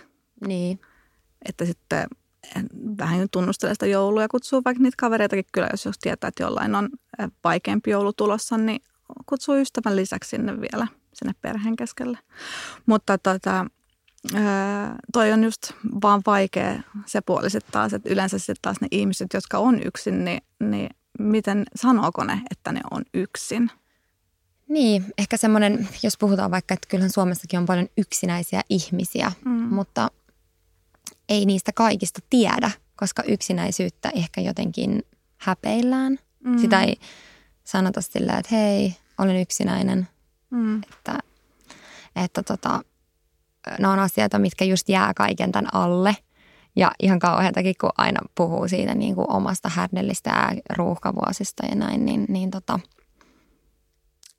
Niin. 0.47 0.81
Että 1.49 1.65
sitten 1.65 2.07
vähän 2.99 3.29
tunnustelee 3.31 3.75
sitä 3.75 3.87
joulua 3.87 4.23
ja 4.23 4.29
kutsuu 4.29 4.63
vaikka 4.65 4.83
niitä 4.83 4.97
kavereitakin 4.99 5.45
kyllä, 5.53 5.69
jos, 5.71 5.85
jos 5.85 5.99
tietää, 5.99 6.29
että 6.29 6.43
jollain 6.43 6.75
on 6.75 6.89
vaikeampi 7.45 7.91
joulu 7.91 8.13
tulossa, 8.13 8.59
niin 8.59 8.83
kutsuu 9.27 9.57
ystävän 9.57 9.97
lisäksi 9.97 10.31
sinne 10.31 10.61
vielä, 10.61 10.87
sinne 11.15 11.33
perheen 11.43 11.77
keskelle. 11.77 12.19
Mutta 12.87 13.19
tota, 13.19 13.67
toi 15.13 15.33
on 15.33 15.45
just 15.45 15.73
vaan 16.03 16.23
vaikea 16.27 16.83
se 17.07 17.21
puoli 17.21 17.51
sitten 17.51 17.73
taas, 17.73 17.93
että 17.93 18.11
yleensä 18.11 18.39
sitten 18.39 18.57
taas 18.63 18.81
ne 18.81 18.89
ihmiset, 18.91 19.33
jotka 19.35 19.59
on 19.59 19.83
yksin, 19.85 20.25
niin, 20.25 20.43
niin 20.61 20.91
miten 21.19 21.65
sanooko 21.77 22.25
ne, 22.25 22.43
että 22.51 22.73
ne 22.73 22.81
on 22.91 23.03
yksin? 23.15 23.71
Niin, 24.69 25.05
ehkä 25.19 25.37
semmoinen, 25.37 25.89
jos 26.03 26.19
puhutaan 26.19 26.51
vaikka, 26.51 26.75
että 26.75 26.89
kyllähän 26.89 27.11
Suomessakin 27.11 27.59
on 27.59 27.67
paljon 27.67 27.89
yksinäisiä 27.99 28.61
ihmisiä, 28.69 29.33
mm. 29.45 29.51
mutta 29.51 30.11
ei 31.29 31.47
niistä 31.47 31.73
kaikista 31.75 32.21
tiedä, 32.31 32.71
koska 32.97 33.23
yksinäisyyttä 33.23 34.11
ehkä 34.15 34.41
jotenkin 34.41 35.03
häpeillään. 35.37 36.19
Mm. 36.45 36.59
Sitä 36.59 36.83
ei 36.83 36.97
sanota 37.65 38.01
sillä, 38.01 38.39
että 38.39 38.55
hei, 38.57 38.97
olen 39.19 39.37
yksinäinen. 39.37 40.09
Mm. 40.51 40.83
Että, 40.93 41.19
että 42.17 42.43
tota, 42.43 42.83
ne 43.79 43.89
on 43.89 43.99
asioita, 43.99 44.39
mitkä 44.39 44.65
just 44.65 44.89
jää 44.89 45.15
kaiken 45.15 45.53
tämän 45.53 45.75
alle. 45.75 46.17
Ja 46.77 46.93
ihan 47.03 47.19
kauheatakin, 47.19 47.75
kun 47.81 47.91
aina 47.99 48.21
puhuu 48.35 48.69
siitä 48.69 48.95
niin 48.95 49.15
kuin 49.15 49.31
omasta 49.31 49.69
härnellistä 49.69 50.31
ja 50.31 50.61
ruuhkavuosista 50.77 51.67
ja 51.67 51.75
näin, 51.75 52.07
niin, 52.07 52.27
niin 52.29 52.51
tota, 52.51 52.81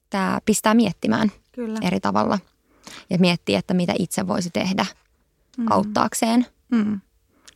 tämä 0.10 0.40
pistää 0.46 0.74
miettimään 0.74 1.32
Kyllä. 1.52 1.80
eri 1.82 2.00
tavalla. 2.00 2.40
Ja 3.10 3.18
miettii, 3.20 3.56
että 3.56 3.74
mitä 3.74 3.94
itse 4.00 4.28
voisi 4.28 4.50
tehdä 4.50 4.86
mm. 5.58 5.66
auttaakseen. 5.70 6.46
Mm. 6.72 7.00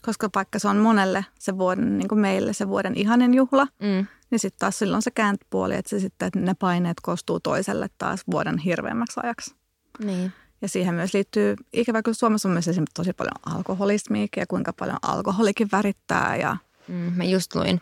Koska 0.02 0.30
vaikka 0.36 0.60
se 0.60 0.68
on 0.68 0.78
monelle 0.78 1.26
se 1.40 1.58
vuoden, 1.58 1.98
niin 1.98 2.08
kuin 2.08 2.20
meille 2.20 2.54
se 2.54 2.68
vuoden 2.68 2.98
ihanen 2.98 3.34
juhla, 3.34 3.68
Mm. 3.82 4.08
niin 4.30 4.40
sitten 4.40 4.60
taas 4.60 4.80
silloin 4.80 5.02
se 5.02 5.12
kääntöpuoli, 5.12 5.76
että, 5.76 5.90
se 5.90 6.00
sitten, 6.00 6.28
että 6.28 6.40
ne 6.40 6.54
paineet 6.54 6.98
koostuu 7.02 7.40
toiselle 7.40 7.90
taas 7.98 8.24
vuoden 8.32 8.58
hirveämmäksi 8.58 9.20
ajaksi. 9.24 9.56
Niin. 10.04 10.34
Ja 10.66 10.70
siihen 10.70 10.96
myös 10.96 11.14
liittyy, 11.14 11.56
ikävä 11.74 12.02
kyllä 12.02 12.16
Suomessa 12.16 12.50
on 12.50 12.54
myös 12.54 12.68
esimerkiksi 12.68 12.94
tosi 12.94 13.14
paljon 13.14 13.56
alkoholismiikin 13.56 14.42
ja 14.42 14.48
kuinka 14.48 14.74
paljon 14.74 14.98
alkoholikin 15.02 15.70
värittää. 15.72 16.36
Ja, 16.36 16.58
Mm. 16.88 17.14
Mä 17.16 17.24
just 17.24 17.56
luin 17.56 17.82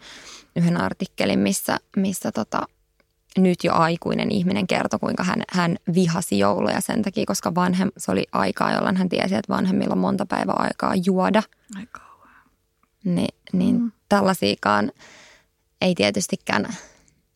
yhden 0.56 0.82
artikkelin, 0.82 1.40
missä, 1.40 1.78
missä 1.98 2.32
tota, 2.32 2.68
nyt 3.38 3.64
jo 3.64 3.74
aikuinen 3.74 4.32
ihminen 4.32 4.68
kertoi, 4.68 5.00
kuinka 5.00 5.24
hän, 5.24 5.44
hän 5.50 5.78
vihasi 5.94 6.40
jouluja 6.40 6.82
sen 6.82 7.02
takia, 7.02 7.24
koska 7.28 7.56
vanhem, 7.56 7.92
se 7.98 8.12
oli 8.12 8.26
aikaa, 8.32 8.72
jolloin 8.72 8.98
hän 8.98 9.10
tiesi, 9.10 9.36
että 9.36 9.54
vanhemmilla 9.54 9.94
on 9.94 10.00
monta 10.00 10.26
päivää 10.26 10.56
aikaa 10.58 10.94
juoda. 11.06 11.44
ai 11.76 11.86
kauhean. 11.86 12.44
Ni, 13.04 13.28
niin 13.54 13.82
mm. 13.82 13.92
tällaisiakaan 14.10 14.92
ei 15.82 15.96
tietystikään 15.96 16.68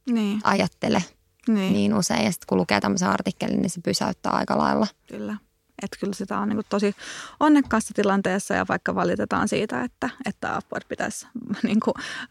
Niin, 0.09 0.41
ajattele 0.43 1.03
niin, 1.47 1.73
niin 1.73 1.93
usein. 1.93 2.25
Ja 2.25 2.31
sitten 2.31 2.47
kun 2.47 2.57
lukee 2.57 2.81
tämmöisen 2.81 3.09
artikkelin, 3.09 3.61
niin 3.61 3.69
se 3.69 3.81
pysäyttää 3.81 4.31
aika 4.31 4.57
lailla. 4.57 4.87
kyllä. 5.07 5.37
Että 5.83 5.97
kyllä 5.99 6.13
sitä 6.13 6.39
on 6.39 6.49
niin 6.49 6.61
tosi 6.69 6.95
onnekkaassa 7.39 7.93
tilanteessa 7.93 8.53
ja 8.53 8.65
vaikka 8.69 8.95
valitetaan 8.95 9.47
siitä, 9.47 9.81
että, 9.83 10.09
että 10.25 10.55
apua 10.55 10.79
pitäisi 10.89 11.27
niin 11.63 11.79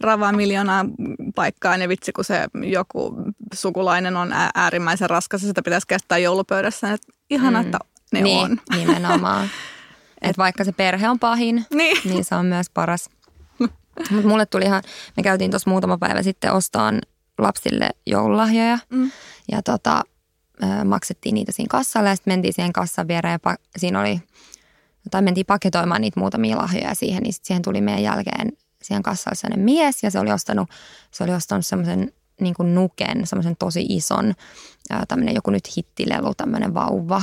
ravaa 0.00 0.32
miljoonaa 0.32 0.84
paikkaa, 1.34 1.76
niin 1.76 1.88
vitsi 1.88 2.12
kun 2.12 2.24
se 2.24 2.46
joku 2.70 3.14
sukulainen 3.54 4.16
on 4.16 4.32
ää- 4.32 4.50
äärimmäisen 4.54 5.10
raskas 5.10 5.42
ja 5.42 5.48
sitä 5.48 5.62
pitäisi 5.62 5.86
kestää 5.86 6.18
joulupöydässä. 6.18 6.92
Että 6.92 7.12
ihana, 7.30 7.60
Mm. 7.62 7.66
että 7.66 7.78
ne 8.12 8.20
niin, 8.20 8.44
on. 8.44 8.60
nimenomaan. 8.76 9.48
Et 10.22 10.38
vaikka 10.38 10.64
se 10.64 10.72
perhe 10.72 11.08
on 11.08 11.18
pahin, 11.18 11.66
Niin. 11.74 11.98
niin 12.04 12.24
se 12.24 12.34
on 12.34 12.46
myös 12.46 12.70
paras. 12.70 13.10
Mutta 14.10 14.28
mulle 14.28 14.46
tuli 14.46 14.64
ihan, 14.64 14.82
me 15.16 15.22
käytiin 15.22 15.50
tuossa 15.50 15.70
muutama 15.70 15.98
päivä 15.98 16.22
sitten 16.22 16.52
ostaan 16.52 17.00
lapsille 17.38 17.90
joululahjoja. 18.06 18.78
Mm. 18.90 19.10
Ja 19.52 19.62
tota, 19.62 20.02
maksettiin 20.84 21.34
niitä 21.34 21.52
siinä 21.52 21.68
kassalla 21.70 22.08
ja 22.08 22.16
sitten 22.16 22.32
mentiin 22.32 22.54
siihen 22.54 22.72
kassan 22.72 23.08
viereen 23.08 23.40
ja 23.44 23.52
pa- 23.52 23.62
siinä 23.76 24.00
oli, 24.00 24.20
tai 25.10 25.22
mentiin 25.22 25.46
paketoimaan 25.46 26.00
niitä 26.00 26.20
muutamia 26.20 26.56
lahjoja 26.56 26.94
siihen, 26.94 27.22
niin 27.22 27.32
sit 27.32 27.44
siihen 27.44 27.62
tuli 27.62 27.80
meidän 27.80 28.02
jälkeen 28.02 28.52
siihen 28.82 29.02
kassalle 29.02 29.36
sellainen 29.36 29.64
mies 29.64 30.02
ja 30.02 30.10
se 30.10 30.18
oli 30.18 30.32
ostanut, 30.32 30.70
se 31.10 31.24
oli 31.24 31.32
ostanut 31.32 31.66
semmoisen 31.66 32.12
niin 32.40 32.54
kuin 32.54 32.74
nuken, 32.74 33.26
semmoisen 33.26 33.56
tosi 33.56 33.86
ison, 33.88 34.34
tämmöinen 35.08 35.34
joku 35.34 35.50
nyt 35.50 35.76
hittilelu, 35.76 36.34
tämmöinen 36.34 36.74
vauva, 36.74 37.22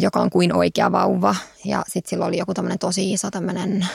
joka 0.00 0.20
on 0.20 0.30
kuin 0.30 0.56
oikea 0.56 0.92
vauva. 0.92 1.36
Ja 1.64 1.82
sitten 1.88 2.10
sillä 2.10 2.24
oli 2.24 2.38
joku 2.38 2.54
tämmöinen 2.54 2.78
tosi 2.78 3.12
iso 3.12 3.30
tämmöinen 3.30 3.86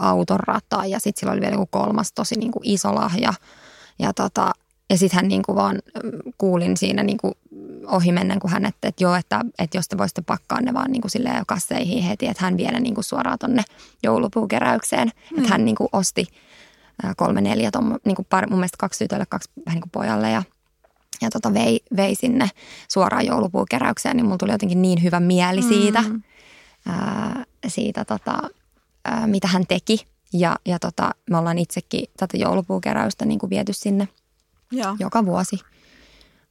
autorata 0.00 0.86
ja 0.86 0.98
sitten 1.00 1.20
sillä 1.20 1.32
oli 1.32 1.40
vielä 1.40 1.54
joku 1.54 1.68
kolmas 1.70 2.12
tosi 2.12 2.34
niin 2.34 2.52
kuin 2.52 2.66
iso 2.66 2.94
lahja. 2.94 3.32
Ja, 4.02 4.12
tota, 4.12 4.52
ja 4.90 4.98
sitten 4.98 5.16
hän 5.16 5.28
niin 5.28 5.42
kuin 5.42 5.56
vaan 5.56 5.78
mm, 6.02 6.10
kuulin 6.38 6.76
siinä 6.76 7.02
niin 7.02 7.18
kuin 7.18 7.34
ohi 7.86 8.12
mennen, 8.12 8.40
kun 8.40 8.50
hän, 8.50 8.66
että, 8.66 8.88
että 8.88 9.04
joo, 9.04 9.14
että, 9.14 9.40
että 9.58 9.78
jos 9.78 9.88
te 9.88 9.98
voisitte 9.98 10.22
pakkaa 10.22 10.60
ne 10.60 10.74
vaan 10.74 10.90
niin 10.90 11.00
kuin 11.02 11.10
silleen 11.10 11.46
kasseihin 11.46 12.02
heti, 12.02 12.26
että 12.26 12.44
hän 12.44 12.56
vie 12.56 12.70
ne 12.70 12.80
niin 12.80 12.94
kuin 12.94 13.04
suoraan 13.04 13.38
tonne 13.38 13.62
joulupuukeräykseen. 14.02 15.10
Mm. 15.30 15.38
Että 15.38 15.50
hän 15.50 15.64
niin 15.64 15.76
kuin 15.76 15.88
osti 15.92 16.26
kolme, 17.16 17.40
neljä, 17.40 17.70
tommo, 17.70 17.98
niin 18.04 18.16
kuin 18.16 18.26
par, 18.30 18.50
mun 18.50 18.58
mielestä 18.58 18.76
kaksi 18.78 19.04
tytölle, 19.04 19.26
kaksi 19.28 19.50
vähän 19.66 19.76
niin 19.76 19.82
kuin 19.82 19.90
pojalle 19.90 20.30
ja 20.30 20.42
ja 21.22 21.30
tota 21.30 21.54
vei, 21.54 21.80
vei 21.96 22.14
sinne 22.14 22.48
suoraan 22.88 23.26
joulupuukeräykseen, 23.26 24.16
niin 24.16 24.24
mulla 24.24 24.38
tuli 24.38 24.52
jotenkin 24.52 24.82
niin 24.82 25.02
hyvä 25.02 25.20
mieli 25.20 25.62
siitä, 25.62 26.02
mm. 26.02 26.22
ää, 26.86 27.44
siitä 27.66 28.04
tota, 28.04 28.38
ää, 29.04 29.26
mitä 29.26 29.48
hän 29.48 29.66
teki. 29.66 30.06
Ja, 30.32 30.56
ja 30.66 30.78
tota, 30.78 31.10
me 31.30 31.38
ollaan 31.38 31.58
itsekin 31.58 32.04
tätä 32.16 32.36
joulupuukeräystä 32.36 33.24
niin 33.24 33.38
kuin 33.38 33.50
viety 33.50 33.72
sinne 33.72 34.08
Joo. 34.70 34.96
joka 34.98 35.26
vuosi. 35.26 35.58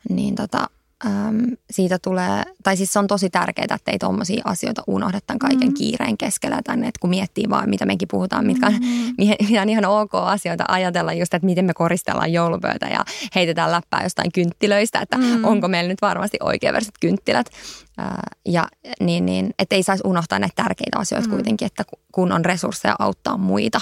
Niin 0.10 0.36
tota, 0.36 0.68
äm, 1.06 1.58
siitä 1.72 2.00
tulee, 2.00 2.44
tai 2.64 2.78
siis 2.78 2.94
se 2.94 3.00
on 3.00 3.08
tosi 3.08 3.30
tärkeää, 3.30 3.76
että 3.76 3.92
ei 3.92 4.00
tuommoisia 4.00 4.42
asioita 4.46 4.84
unohdeta 4.88 5.36
kaiken 5.40 5.68
mm. 5.68 5.74
kiireen 5.74 6.18
keskellä 6.18 6.62
tänne, 6.64 6.88
että 6.88 7.00
kun 7.00 7.10
miettii 7.10 7.50
vaan, 7.50 7.70
mitä 7.70 7.86
mekin 7.86 8.08
puhutaan, 8.08 8.46
mitkä 8.46 8.68
on, 8.68 8.74
mm. 8.74 9.16
mitä 9.50 9.62
on 9.62 9.70
ihan 9.70 9.86
ok 9.86 10.12
asioita 10.16 10.64
ajatella 10.68 11.14
just, 11.14 11.34
että 11.34 11.46
miten 11.46 11.66
me 11.66 11.74
koristellaan 11.74 12.34
joulupöytä 12.34 12.88
ja 12.88 13.06
heitetään 13.36 13.72
läppää 13.72 14.04
jostain 14.04 14.32
kynttilöistä, 14.32 15.00
että 15.00 15.18
mm. 15.18 15.46
onko 15.46 15.68
meillä 15.68 15.88
nyt 15.88 16.02
varmasti 16.02 16.38
oikeaverset 16.42 16.96
kynttilät. 17.00 17.48
Ää, 17.98 18.24
ja 18.46 18.68
niin, 19.00 19.26
niin 19.26 19.54
että 19.60 19.76
ei 19.76 19.84
saisi 19.84 20.04
unohtaa 20.06 20.40
näitä 20.40 20.64
tärkeitä 20.64 21.00
asioita 21.00 21.28
mm. 21.28 21.34
kuitenkin, 21.34 21.66
että 21.66 21.84
kun 22.12 22.32
on 22.32 22.46
resursseja 22.46 22.96
auttaa 23.00 23.38
muita, 23.38 23.82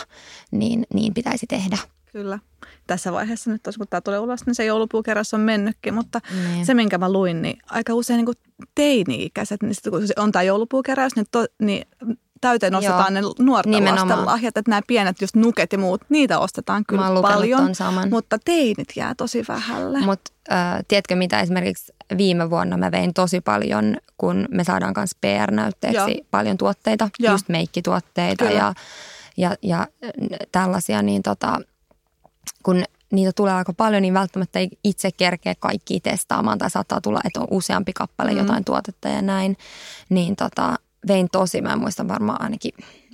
niin, 0.51 0.85
niin 0.93 1.13
pitäisi 1.13 1.45
tehdä. 1.47 1.77
Kyllä. 2.11 2.39
Tässä 2.87 3.11
vaiheessa 3.11 3.51
nyt, 3.51 3.61
kun 3.77 3.87
tämä 3.89 4.01
tulee 4.01 4.19
ulos, 4.19 4.45
niin 4.45 4.55
se 4.55 4.65
joulupuukeräys 4.65 5.33
on 5.33 5.39
mennytkin, 5.39 5.93
mutta 5.93 6.19
niin. 6.31 6.65
se, 6.65 6.73
minkä 6.73 6.97
mä 6.97 7.11
luin, 7.11 7.41
niin 7.41 7.59
aika 7.69 7.93
usein 7.93 8.25
niin 8.25 8.35
teini-ikäiset, 8.75 9.63
niin 9.63 9.75
sitten 9.75 9.91
kun 9.91 10.07
se 10.07 10.13
on 10.17 10.31
tämä 10.31 10.43
joulupuukeräys, 10.43 11.15
niin, 11.15 11.25
to, 11.31 11.45
niin 11.61 11.87
täyteen 12.41 12.75
ostetaan 12.75 13.15
Joo, 13.15 13.33
ne 13.35 13.43
nuorten 13.45 13.71
nimenomaan. 13.71 14.09
lasten 14.09 14.25
lahjat, 14.25 14.57
että 14.57 14.71
nämä 14.71 14.81
pienet 14.87 15.21
just 15.21 15.35
nuket 15.35 15.71
ja 15.71 15.77
muut, 15.77 16.01
niitä 16.09 16.39
ostetaan 16.39 16.83
kyllä 16.87 17.21
paljon, 17.21 17.71
mutta 18.09 18.37
teinit 18.45 18.87
jää 18.95 19.15
tosi 19.15 19.45
vähälle. 19.47 19.99
Mutta 19.99 20.31
äh, 20.51 20.79
tiedätkö 20.87 21.15
mitä 21.15 21.39
esimerkiksi 21.39 21.93
viime 22.17 22.49
vuonna 22.49 22.77
mä 22.77 22.91
vein 22.91 23.13
tosi 23.13 23.41
paljon, 23.41 23.97
kun 24.17 24.47
me 24.51 24.63
saadaan 24.63 24.93
myös 24.97 25.11
PR-näytteeksi 25.21 26.11
Joo. 26.11 26.25
paljon 26.31 26.57
tuotteita, 26.57 27.09
Joo. 27.19 27.31
just 27.33 27.49
meikkituotteita 27.49 28.45
ja, 28.45 28.73
ja, 29.37 29.55
ja 29.61 29.87
tällaisia, 30.51 31.01
niin 31.01 31.23
tota, 31.23 31.61
kun 32.63 32.83
niitä 33.11 33.31
tulee 33.35 33.53
aika 33.53 33.73
paljon, 33.73 34.01
niin 34.01 34.13
välttämättä 34.13 34.59
ei 34.59 34.69
itse 34.83 35.11
kerkeä 35.11 35.55
kaikki 35.59 35.99
testaamaan 35.99 36.57
tai 36.57 36.69
saattaa 36.69 37.01
tulla, 37.01 37.19
että 37.25 37.39
on 37.39 37.47
useampi 37.51 37.93
kappale 37.93 38.31
mm. 38.31 38.37
jotain 38.37 38.65
tuotetta 38.65 39.09
ja 39.09 39.21
näin. 39.21 39.57
Niin 40.09 40.35
tota, 40.35 40.75
vein 41.07 41.27
tosi, 41.31 41.61
mä 41.61 41.75
muistan 41.75 42.07
varmaan 42.07 42.41
ainakin 42.41 42.71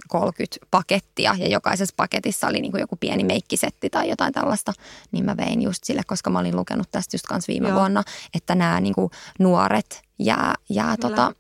30 0.09 0.57
pakettia 0.71 1.35
ja 1.37 1.47
jokaisessa 1.47 1.93
paketissa 1.97 2.47
oli 2.47 2.61
niin 2.61 2.71
kuin 2.71 2.81
joku 2.81 2.95
pieni 2.95 3.23
meikkisetti 3.23 3.89
tai 3.89 4.09
jotain 4.09 4.33
tällaista, 4.33 4.73
niin 5.11 5.25
mä 5.25 5.37
vein 5.37 5.61
just 5.61 5.83
sille, 5.83 6.01
koska 6.07 6.29
mä 6.29 6.39
olin 6.39 6.55
lukenut 6.55 6.91
tästä 6.91 7.15
just 7.15 7.25
kanssa 7.25 7.51
viime 7.51 7.67
Joo. 7.67 7.77
vuonna, 7.79 8.03
että 8.33 8.55
nämä 8.55 8.79
niin 8.79 8.95
kuin 8.95 9.11
nuoret 9.39 10.01
jää, 10.19 10.55
jää 10.69 10.97
tota, 10.97 11.33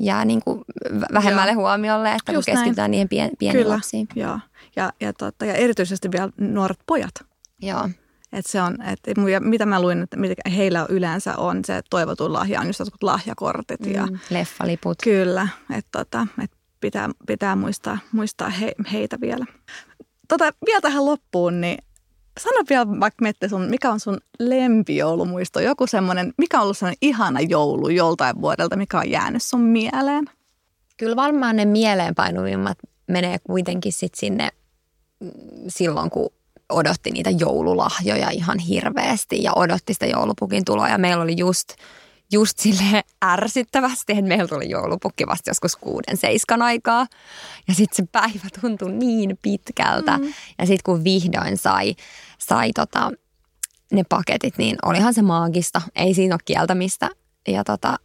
jää 0.00 0.24
niin 0.24 0.42
kuin 0.44 0.60
vähemmälle 1.12 1.52
Joo. 1.52 1.60
huomiolle, 1.60 2.12
että 2.12 2.32
Just 2.32 2.46
kun 2.46 2.54
keskitytään 2.54 2.84
näin. 2.84 2.90
niihin 2.90 3.08
pien, 3.08 3.30
pieniin 3.38 3.62
Kyllä. 3.64 3.74
lapsiin. 3.74 4.06
Joo. 4.14 4.38
Ja, 4.76 4.92
ja, 5.00 5.12
tota, 5.12 5.44
ja 5.44 5.54
erityisesti 5.54 6.12
vielä 6.12 6.30
nuoret 6.38 6.78
pojat. 6.86 7.14
Joo. 7.62 7.88
Et 8.32 8.46
se 8.46 8.62
on, 8.62 8.82
et, 8.82 9.00
ja 9.30 9.40
mitä 9.40 9.66
mä 9.66 9.82
luin, 9.82 10.02
että 10.02 10.16
mitä 10.16 10.50
heillä 10.56 10.86
yleensä 10.88 11.36
on 11.36 11.64
se 11.64 11.80
toivotun 11.90 12.32
lahja, 12.32 12.60
on 12.60 12.66
just 12.66 12.78
jotkut 12.78 13.02
lahjakortit. 13.02 13.80
Mm, 13.80 13.92
ja, 13.92 14.08
leffaliput. 14.30 14.98
Kyllä, 15.04 15.48
että 15.74 15.98
tota, 15.98 16.26
et 16.42 16.50
pitää, 16.80 17.10
pitää 17.26 17.56
muistaa, 17.56 17.98
muistaa 18.12 18.48
he, 18.48 18.72
heitä 18.92 19.20
vielä. 19.20 19.46
Tota, 20.28 20.44
vielä 20.66 20.80
tähän 20.80 21.06
loppuun, 21.06 21.60
niin 21.60 21.78
sano 22.40 22.64
vielä 22.70 23.00
vaikka 23.00 23.22
Mette 23.22 23.48
sun, 23.48 23.62
mikä 23.62 23.90
on 23.90 24.00
sun 24.00 24.18
lempijoulumuisto? 24.38 25.60
Joku 25.60 25.86
semmoinen, 25.86 26.32
mikä 26.38 26.56
on 26.58 26.62
ollut 26.62 26.78
semmoinen 26.78 26.98
ihana 27.02 27.40
joulu 27.40 27.88
joltain 27.88 28.40
vuodelta, 28.40 28.76
mikä 28.76 28.98
on 28.98 29.10
jäänyt 29.10 29.42
sun 29.42 29.60
mieleen? 29.60 30.24
Kyllä 30.96 31.16
varmaan 31.16 31.56
ne 31.56 31.64
mieleenpainuvimmat 31.64 32.78
menee 33.06 33.38
kuitenkin 33.38 33.92
sit 33.92 34.14
sinne 34.14 34.48
mm, 35.20 35.30
silloin, 35.68 36.10
kun 36.10 36.30
odotti 36.68 37.10
niitä 37.10 37.30
joululahjoja 37.30 38.30
ihan 38.30 38.58
hirveästi 38.58 39.42
ja 39.42 39.52
odotti 39.56 39.94
sitä 39.94 40.06
joulupukin 40.06 40.64
tuloa. 40.64 40.88
Ja 40.88 40.98
meillä 40.98 41.22
oli 41.22 41.36
just, 41.38 41.68
just 42.32 42.58
sille 42.58 43.04
ärsyttävästi, 43.24 44.12
että 44.12 44.24
meillä 44.24 44.48
tuli 44.48 44.70
joulupukki 44.70 45.26
vasta 45.26 45.50
joskus 45.50 45.76
kuuden 45.76 46.16
seiskan 46.16 46.62
aikaa. 46.62 47.06
Ja 47.68 47.74
sitten 47.74 47.96
se 47.96 48.10
päivä 48.12 48.48
tuntui 48.60 48.92
niin 48.92 49.38
pitkältä. 49.42 50.18
Mm. 50.18 50.34
Ja 50.58 50.66
sitten 50.66 50.84
kun 50.84 51.04
vihdoin 51.04 51.56
sai, 51.56 51.94
sai 52.38 52.70
tota, 52.74 53.10
ne 53.92 54.02
paketit, 54.08 54.58
niin 54.58 54.76
olihan 54.82 55.14
se 55.14 55.22
maagista. 55.22 55.82
Ei 55.96 56.14
siinä 56.14 56.34
ole 56.34 56.40
kieltämistä. 56.44 57.10
Ja 57.48 57.64
tota, 57.64 57.96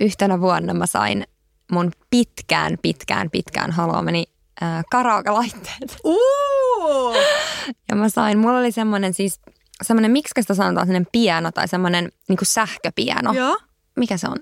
yhtenä 0.00 0.40
vuonna 0.40 0.74
mä 0.74 0.86
sain 0.86 1.24
mun 1.72 1.92
pitkään, 2.10 2.78
pitkään, 2.82 3.30
pitkään 3.30 3.70
haluamani 3.70 4.24
äh, 4.62 4.84
karaoke-laitteet. 4.90 5.96
Uh! 6.04 7.16
ja 7.90 7.96
mä 7.96 8.08
sain, 8.08 8.38
mulla 8.38 8.58
oli 8.58 8.72
semmoinen 8.72 9.14
siis, 9.14 9.40
semmoinen, 9.82 10.10
miksi 10.10 10.32
sitä 10.40 10.54
sanotaan 10.54 10.86
semmoinen 10.86 11.08
piano 11.12 11.52
tai 11.52 11.68
semmoinen 11.68 12.12
niin 12.28 12.38
sähköpiano. 12.42 13.32
Joo. 13.32 13.56
Mikä 13.98 14.16
se 14.16 14.28
on? 14.28 14.36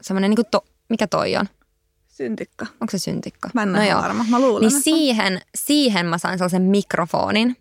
Semmoinen, 0.00 0.30
niin 0.30 0.46
to, 0.50 0.64
mikä 0.88 1.06
toi 1.06 1.36
on? 1.36 1.48
Syntikka. 2.08 2.66
Onko 2.80 2.90
se 2.90 2.98
syntikka? 2.98 3.50
Mä 3.54 3.62
en 3.62 3.72
no 3.72 3.84
joo. 3.84 4.02
varma. 4.02 4.24
Mä 4.28 4.40
luulen, 4.40 4.68
niin 4.68 4.82
siihen, 4.82 5.40
siihen 5.54 6.06
mä 6.06 6.18
sain 6.18 6.38
sellaisen 6.38 6.62
mikrofonin, 6.62 7.56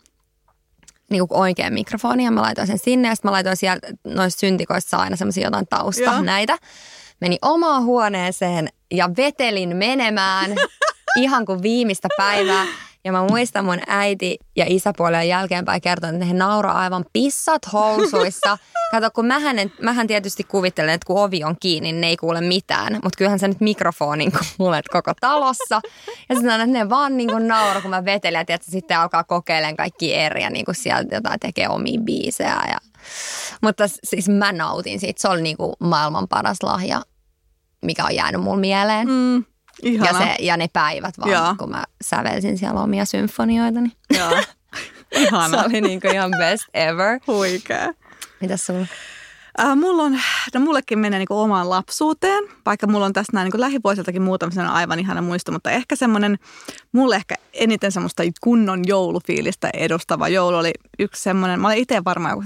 niin 1.10 1.28
kuin 1.28 1.40
oikean 1.40 1.74
mikrofoni 1.74 2.26
ja 2.26 2.32
mä 2.32 2.42
laitoin 2.42 2.68
sen 2.68 2.80
sinne 2.80 3.08
ja 3.08 3.16
sitten 3.16 3.30
mä 3.30 3.34
laitoin 3.34 3.58
siellä 3.58 3.80
noissa 4.04 4.40
syntikoissa 4.40 4.98
aina 4.98 5.16
semmoisia 5.16 5.48
jotain 5.48 5.68
tausta 5.70 6.02
Joo. 6.02 6.22
näitä. 6.22 6.58
Meni 7.22 7.38
omaan 7.42 7.84
huoneeseen 7.84 8.70
ja 8.92 9.10
vetelin 9.18 9.78
menemään 9.78 10.56
ihan 11.22 11.46
kuin 11.46 11.62
viimeistä 11.62 12.08
päivää. 12.18 12.66
Ja 13.08 13.12
mä 13.12 13.28
muistan 13.28 13.66
mun 13.66 13.80
äiti 13.88 14.38
ja 14.56 14.66
isäpuolen 14.68 15.28
jälkeenpäin 15.28 15.82
kertoa, 15.82 16.10
että 16.10 16.26
he 16.26 16.34
nauraa 16.34 16.80
aivan 16.80 17.06
pissat 17.14 17.62
housuissa. 17.74 18.58
Kato, 18.92 19.12
kun 19.12 19.26
mähän, 19.26 19.60
en, 19.60 19.74
mähän 19.82 20.08
tietysti 20.08 20.44
kuvittelen, 20.44 20.94
että 20.94 21.06
kun 21.06 21.22
ovi 21.22 21.44
on 21.44 21.56
kiinni, 21.60 21.92
niin 21.92 22.02
ne 22.02 22.08
ei 22.08 22.18
kuule 22.18 22.42
mitään. 22.42 22.94
Mutta 22.94 23.18
kyllähän 23.18 23.40
sä 23.40 23.48
nyt 23.48 23.62
mikrofonin 23.62 24.32
kuulet 24.58 24.88
koko 24.88 25.12
talossa. 25.22 25.82
Ja 26.30 26.36
sitten 26.36 26.52
että 26.52 26.66
ne 26.66 26.90
vaan 26.90 27.18
niin 27.18 27.30
kuin 27.30 27.48
naura, 27.48 27.82
kun 27.82 27.90
mä 27.90 28.06
vetelen. 28.06 28.46
Ja 28.50 28.58
sitten 28.62 29.00
alkaa 29.00 29.24
kokeilemaan 29.24 29.76
kaikki 29.76 30.16
eri 30.16 30.44
ja 30.44 30.50
niin 30.50 30.66
kuin 30.66 30.76
sieltä 30.76 31.16
jotain 31.16 31.40
tekee 31.40 31.70
omia 31.70 32.00
biisejä. 32.02 32.62
Ja... 32.68 32.78
Mutta 33.62 33.84
siis 34.04 34.30
mä 34.30 34.52
nautin 34.52 35.00
siitä. 35.00 35.22
Se 35.22 35.28
oli 35.28 35.42
niin 35.42 35.58
kuin 35.58 35.74
maailman 35.80 36.28
paras 36.28 36.64
lahja, 36.64 37.02
mikä 37.82 38.06
on 38.06 38.16
jäänyt 38.16 38.42
mulle 38.42 38.60
mieleen. 38.60 39.08
Mm. 39.08 39.44
Ja, 39.84 40.14
se, 40.14 40.36
ja 40.40 40.58
ne 40.58 40.68
päivät 40.74 41.20
vaan, 41.20 41.32
Joo. 41.32 41.56
kun 41.58 41.70
mä 41.70 41.84
sävelsin 42.02 42.58
siellä 42.58 42.82
omia 42.82 43.06
symfonioitani. 43.06 43.92
Joo. 44.18 44.32
Ihana. 45.12 45.60
se 45.62 45.66
oli 45.66 45.82
niin 45.82 46.02
kuin 46.02 46.14
ihan 46.14 46.32
best 46.38 46.64
ever. 46.74 47.20
Huikea. 47.28 47.94
Mitäs 48.42 48.66
sulla? 48.66 48.88
Äh, 49.60 49.76
mulla 49.76 50.04
on, 50.04 50.20
no 50.54 50.60
mullekin 50.60 51.00
menee 51.00 51.20
niin 51.20 51.28
omaan 51.30 51.70
lapsuuteen, 51.70 52.44
vaikka 52.66 52.88
mulla 52.88 53.06
on 53.06 53.14
tästä 53.14 53.32
näin 53.34 53.50
niin 53.52 53.62
lähivuosiltakin 53.62 54.22
muutama 54.22 54.72
aivan 54.72 55.00
ihana 55.00 55.22
muisto, 55.22 55.52
mutta 55.52 55.72
ehkä 55.72 55.96
semmoinen, 55.96 56.40
mulle 56.92 57.16
ehkä 57.16 57.36
eniten 57.54 57.92
semmoista 57.92 58.24
kunnon 58.42 58.82
joulufiilistä 58.88 59.70
edustava 59.74 60.28
joulu 60.28 60.58
oli 60.58 60.72
yksi 61.00 61.24
semmoinen, 61.24 61.60
mä 61.60 61.68
olin 61.68 61.78
itse 61.78 62.04
varmaan 62.06 62.32
joku 62.32 62.44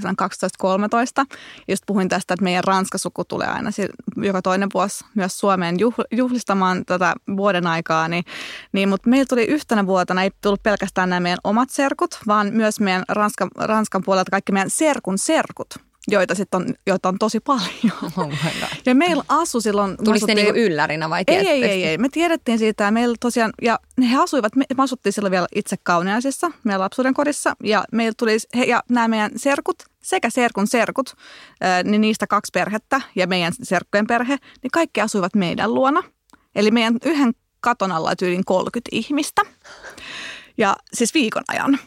12-13, 1.32 1.36
just 1.68 1.82
puhuin 1.86 2.08
tästä, 2.08 2.34
että 2.34 2.44
meidän 2.44 2.64
ranskasuku 2.64 3.24
tulee 3.24 3.48
aina 3.48 3.70
joka 4.16 4.42
toinen 4.42 4.68
vuosi 4.74 5.04
myös 5.14 5.38
Suomeen 5.38 5.76
juhlistamaan 6.10 6.84
tätä 6.86 7.14
vuoden 7.36 7.66
aikaa, 7.66 8.08
niin, 8.08 8.24
niin 8.72 8.88
mutta 8.88 9.10
meillä 9.10 9.26
tuli 9.26 9.44
yhtenä 9.44 9.86
vuotena, 9.86 10.22
ei 10.22 10.30
tullut 10.40 10.62
pelkästään 10.62 11.10
nämä 11.10 11.20
meidän 11.20 11.38
omat 11.44 11.70
serkut, 11.70 12.18
vaan 12.26 12.52
myös 12.52 12.80
meidän 12.80 13.04
Ranskan, 13.08 13.48
Ranskan 13.58 14.02
puolelta 14.04 14.30
kaikki 14.30 14.52
meidän 14.52 14.70
serkun 14.70 15.18
serkut 15.18 15.91
joita 16.08 16.34
sitten 16.34 16.60
on, 16.60 16.74
joita 16.86 17.08
on 17.08 17.18
tosi 17.18 17.40
paljon. 17.40 17.92
Oh 18.16 18.28
ja 18.86 18.94
meillä 18.94 19.24
asu 19.28 19.60
silloin... 19.60 19.96
Tuliko 20.04 20.26
ne 20.26 20.34
niinku 20.34 20.52
yllärinä 20.58 21.10
vai 21.10 21.24
ei, 21.26 21.48
ei, 21.48 21.64
ei, 21.64 21.84
ei. 21.84 21.98
Me 21.98 22.08
tiedettiin 22.08 22.58
siitä 22.58 22.84
ja 22.84 22.90
meillä 22.90 23.16
tosiaan, 23.20 23.52
ja 23.62 23.78
he 24.10 24.16
asuivat, 24.16 24.56
me, 24.56 24.64
me 24.76 24.82
asuttiin 24.82 25.12
silloin 25.12 25.30
vielä 25.30 25.46
itse 25.54 25.76
Kauniaisissa, 25.82 26.50
meidän 26.64 26.80
lapsuuden 26.80 27.14
kodissa, 27.14 27.56
ja 27.64 27.84
meillä 27.92 28.14
tuli, 28.18 28.36
he, 28.56 28.64
ja 28.64 28.82
nämä 28.88 29.08
meidän 29.08 29.30
serkut, 29.36 29.76
sekä 30.02 30.30
serkun 30.30 30.66
serkut, 30.66 31.14
niin 31.84 32.00
niistä 32.00 32.26
kaksi 32.26 32.50
perhettä 32.54 33.00
ja 33.16 33.26
meidän 33.26 33.52
serkkujen 33.62 34.06
perhe, 34.06 34.36
niin 34.62 34.70
kaikki 34.72 35.00
asuivat 35.00 35.34
meidän 35.34 35.74
luona. 35.74 36.02
Eli 36.54 36.70
meidän 36.70 36.96
yhden 37.04 37.32
katon 37.60 37.92
alla 37.92 38.16
tyyliin 38.16 38.44
30 38.44 38.88
ihmistä. 38.92 39.42
Ja 40.58 40.76
siis 40.94 41.14
viikon 41.14 41.42
ajan. 41.48 41.78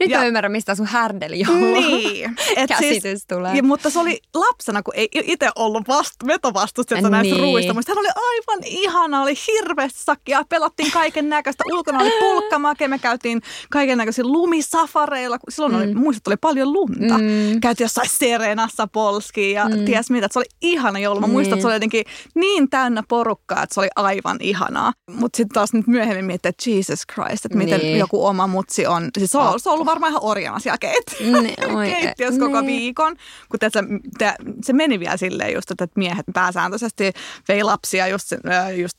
Nyt 0.00 0.10
Ja- 0.10 0.18
mä 0.18 0.24
ymmärrän, 0.26 0.52
mistä 0.52 0.74
sun 0.74 0.86
härdelijoulu 0.86 1.58
Niin. 1.74 2.36
Et 2.56 2.68
käsitys 2.68 3.02
siis, 3.02 3.26
tulee. 3.26 3.56
ja, 3.56 3.62
mutta 3.62 3.90
se 3.90 3.98
oli 3.98 4.20
lapsena, 4.34 4.82
kun 4.82 4.94
ei 4.96 5.08
itse 5.12 5.48
ollut 5.56 5.88
vast, 5.88 6.14
vetovastusta 6.26 6.94
näistä 7.00 7.34
Niin. 7.34 7.42
ruuista. 7.42 7.74
Mutta 7.74 7.92
hän 7.92 7.98
oli 7.98 8.08
aivan 8.08 8.64
ihana, 8.66 9.22
oli 9.22 9.34
hirveästi 9.48 10.04
sakkia. 10.04 10.44
Pelattiin 10.48 10.90
kaiken 10.92 11.28
näköistä. 11.28 11.64
Ulkona 11.72 11.98
oli 11.98 12.12
pulkkamake, 12.20 12.88
me 12.88 12.98
käytiin 12.98 13.42
kaiken 13.70 13.98
näköisillä 13.98 14.32
lumisafareilla. 14.32 15.38
Silloin 15.48 15.74
oli, 15.74 15.94
muistat, 15.94 16.26
oli 16.28 16.36
paljon 16.36 16.72
lunta. 16.72 17.18
Mm. 17.18 17.60
Käytiin 17.60 17.84
jossain 17.84 18.08
Serenassa 18.08 18.86
polskiin 18.86 19.54
ja 19.54 19.68
mm. 19.68 19.84
ties 19.84 20.10
mitä. 20.10 20.28
Se 20.32 20.38
oli 20.38 20.46
ihana 20.62 20.98
joulu. 20.98 21.20
Mä 21.20 21.26
muistan, 21.26 21.42
Niin. 21.50 21.52
että 21.54 21.62
se 21.62 21.66
oli 21.66 21.74
jotenkin 21.74 22.04
niin 22.34 22.70
täynnä 22.70 23.02
porukkaa, 23.08 23.62
että 23.62 23.74
se 23.74 23.80
oli 23.80 23.88
aivan 23.96 24.36
ihanaa. 24.40 24.92
Mutta 25.10 25.36
sitten 25.36 25.54
taas 25.54 25.72
nyt 25.72 25.86
myöhemmin 25.86 26.24
miettii, 26.24 26.48
että 26.48 26.70
Jesus 26.70 27.00
Christ, 27.14 27.44
että 27.44 27.58
miten 27.58 27.80
Niin. 27.80 27.98
joku 27.98 28.26
oma 28.26 28.46
mutsi 28.46 28.86
on. 28.86 29.08
Siis 29.18 29.30
se 29.30 29.38
on, 29.38 29.60
se 29.60 29.70
on 29.70 29.73
ollut 29.74 29.86
varmaan 29.86 30.12
ihan 30.12 30.24
orjana 30.24 30.58
siellä 30.58 30.78
keit 30.78 31.04
Niin, 31.20 31.74
oi, 31.76 31.86
keittiössä 31.86 32.40
koko 32.40 32.60
niin. 32.60 32.66
viikon. 32.66 33.16
Kun 33.48 33.60
tässä, 33.60 33.84
tää, 34.18 34.36
se 34.62 34.72
meni 34.72 35.00
vielä 35.00 35.16
silleen 35.16 35.54
just, 35.54 35.70
että 35.70 35.86
miehet 35.96 36.26
pääsääntöisesti 36.34 37.12
vei 37.48 37.62
lapsia 37.62 38.06
just, 38.06 38.32
just 38.76 38.98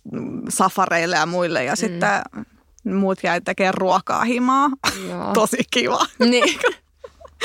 safareille 0.50 1.16
ja 1.16 1.26
muille 1.26 1.64
ja 1.64 1.74
mm. 1.74 1.78
sitten 1.78 2.22
muut 2.94 3.20
jäi 3.24 3.42
tekemään 3.42 3.74
ruokaa 3.74 4.24
himaa. 4.24 4.70
Joo. 5.10 5.34
Tosi 5.34 5.64
kiva. 5.72 6.06
Niin. 6.20 6.60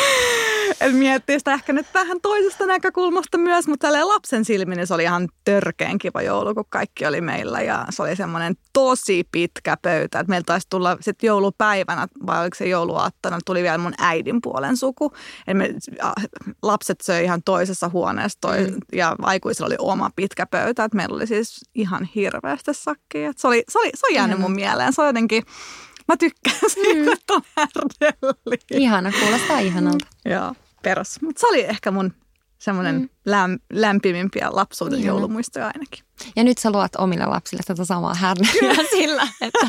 Et 0.81 0.95
miettii 0.95 1.39
sitä 1.39 1.53
ehkä 1.53 1.73
nyt 1.73 1.87
vähän 1.95 2.21
toisesta 2.21 2.67
näkökulmasta 2.67 3.39
myös, 3.39 3.69
mutta 3.69 3.87
tälleen 3.87 4.09
lapsen 4.09 4.45
silmin 4.45 4.77
niin 4.77 4.87
se 4.87 4.95
oli 4.95 5.03
ihan 5.03 5.29
törkeen 5.45 5.99
kiva 5.99 6.23
joulu, 6.23 6.55
kun 6.55 6.65
kaikki 6.69 7.07
oli 7.07 7.21
meillä. 7.21 7.61
Ja 7.61 7.87
se 7.91 8.03
oli 8.03 8.17
semmoinen 8.17 8.55
tosi 8.73 9.29
pitkä 9.33 9.77
pöytä. 9.83 10.21
Et 10.21 10.29
meillä 10.29 10.45
taisi 10.45 10.67
tulla 10.71 10.97
sitten 11.01 11.29
joulupäivänä, 11.29 12.09
vai 12.27 12.41
oliko 12.43 12.55
se 12.55 12.69
jouluaattona, 12.69 13.39
tuli 13.47 13.63
vielä 13.63 13.79
mun 13.79 13.95
äidin 13.99 14.41
puolen 14.43 14.77
suku. 14.77 15.13
Et 15.47 15.57
me, 15.57 15.75
lapset 16.63 17.01
söi 17.01 17.25
ihan 17.25 17.43
toisessa 17.43 17.89
huoneessa 17.89 18.39
toi, 18.41 18.71
mm. 18.71 18.77
ja 18.93 19.17
aikuisilla 19.23 19.67
oli 19.67 19.77
oma 19.79 20.11
pitkä 20.17 20.47
pöytä. 20.47 20.85
Et 20.85 20.95
meillä 20.95 21.15
oli 21.17 21.27
siis 21.27 21.61
ihan 21.75 22.09
hirveästi 22.15 22.75
sakkia. 22.75 23.31
Et 23.31 23.39
se, 23.39 23.49
oli, 23.49 23.63
se, 23.69 23.79
oli, 23.79 23.91
se 23.95 24.07
on 24.11 24.15
jäänyt 24.15 24.39
mun 24.39 24.53
mieleen. 24.53 24.93
Se 24.93 25.01
on 25.01 25.07
jotenkin, 25.07 25.43
mä 26.11 26.16
tykkään 26.16 26.70
siitä, 26.70 27.12
että 27.12 27.35
on 27.35 27.42
härdelli. 27.57 28.59
Ihana, 28.70 29.12
kuulostaa 29.20 29.59
ihanalta. 29.59 30.07
Joo, 30.25 30.55
perus. 30.83 31.23
Mutta 31.23 31.40
se 31.40 31.46
oli 31.46 31.61
ehkä 31.61 31.90
mun 31.90 32.12
semmoinen 32.59 32.94
mm. 32.94 33.09
läm, 33.25 33.59
lämpimimpiä 33.73 34.49
lapsuuden 34.51 34.99
Ihana. 34.99 35.09
joulumuistoja 35.09 35.66
ainakin. 35.66 36.05
Ja 36.37 36.44
nyt 36.44 36.59
sä 36.59 36.70
luot 36.70 36.96
omille 36.99 37.27
lapsille 37.27 37.62
tätä 37.66 37.85
samaa 37.85 38.14
härdeliä 38.14 38.85
sillä, 38.96 39.29
että 39.40 39.66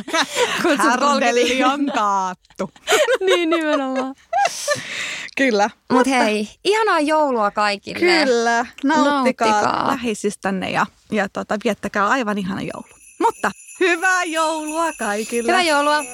kutsut 0.61 0.79
Härdelli 0.79 1.63
on 1.63 1.85
taattu. 1.85 2.71
niin 3.25 3.49
nimenomaan. 3.49 4.15
Kyllä. 5.37 5.69
Mutta 5.91 6.09
hei, 6.09 6.49
ihanaa 6.63 6.99
joulua 6.99 7.51
kaikille. 7.51 7.99
Kyllä. 7.99 8.65
Nauttikaa, 8.83 9.47
Nauttikaa. 9.51 9.87
läheisistänne 9.87 10.71
ja, 10.71 10.85
ja 11.11 11.29
tota, 11.29 11.57
viettäkää 11.63 12.07
aivan 12.07 12.37
ihana 12.37 12.61
joulu. 12.61 12.95
Mutta 13.19 13.51
hyvää 13.81 14.23
joulua 14.23 14.93
kaikille. 14.97 15.47
Hyvää 15.47 15.63
joulua. 15.63 16.05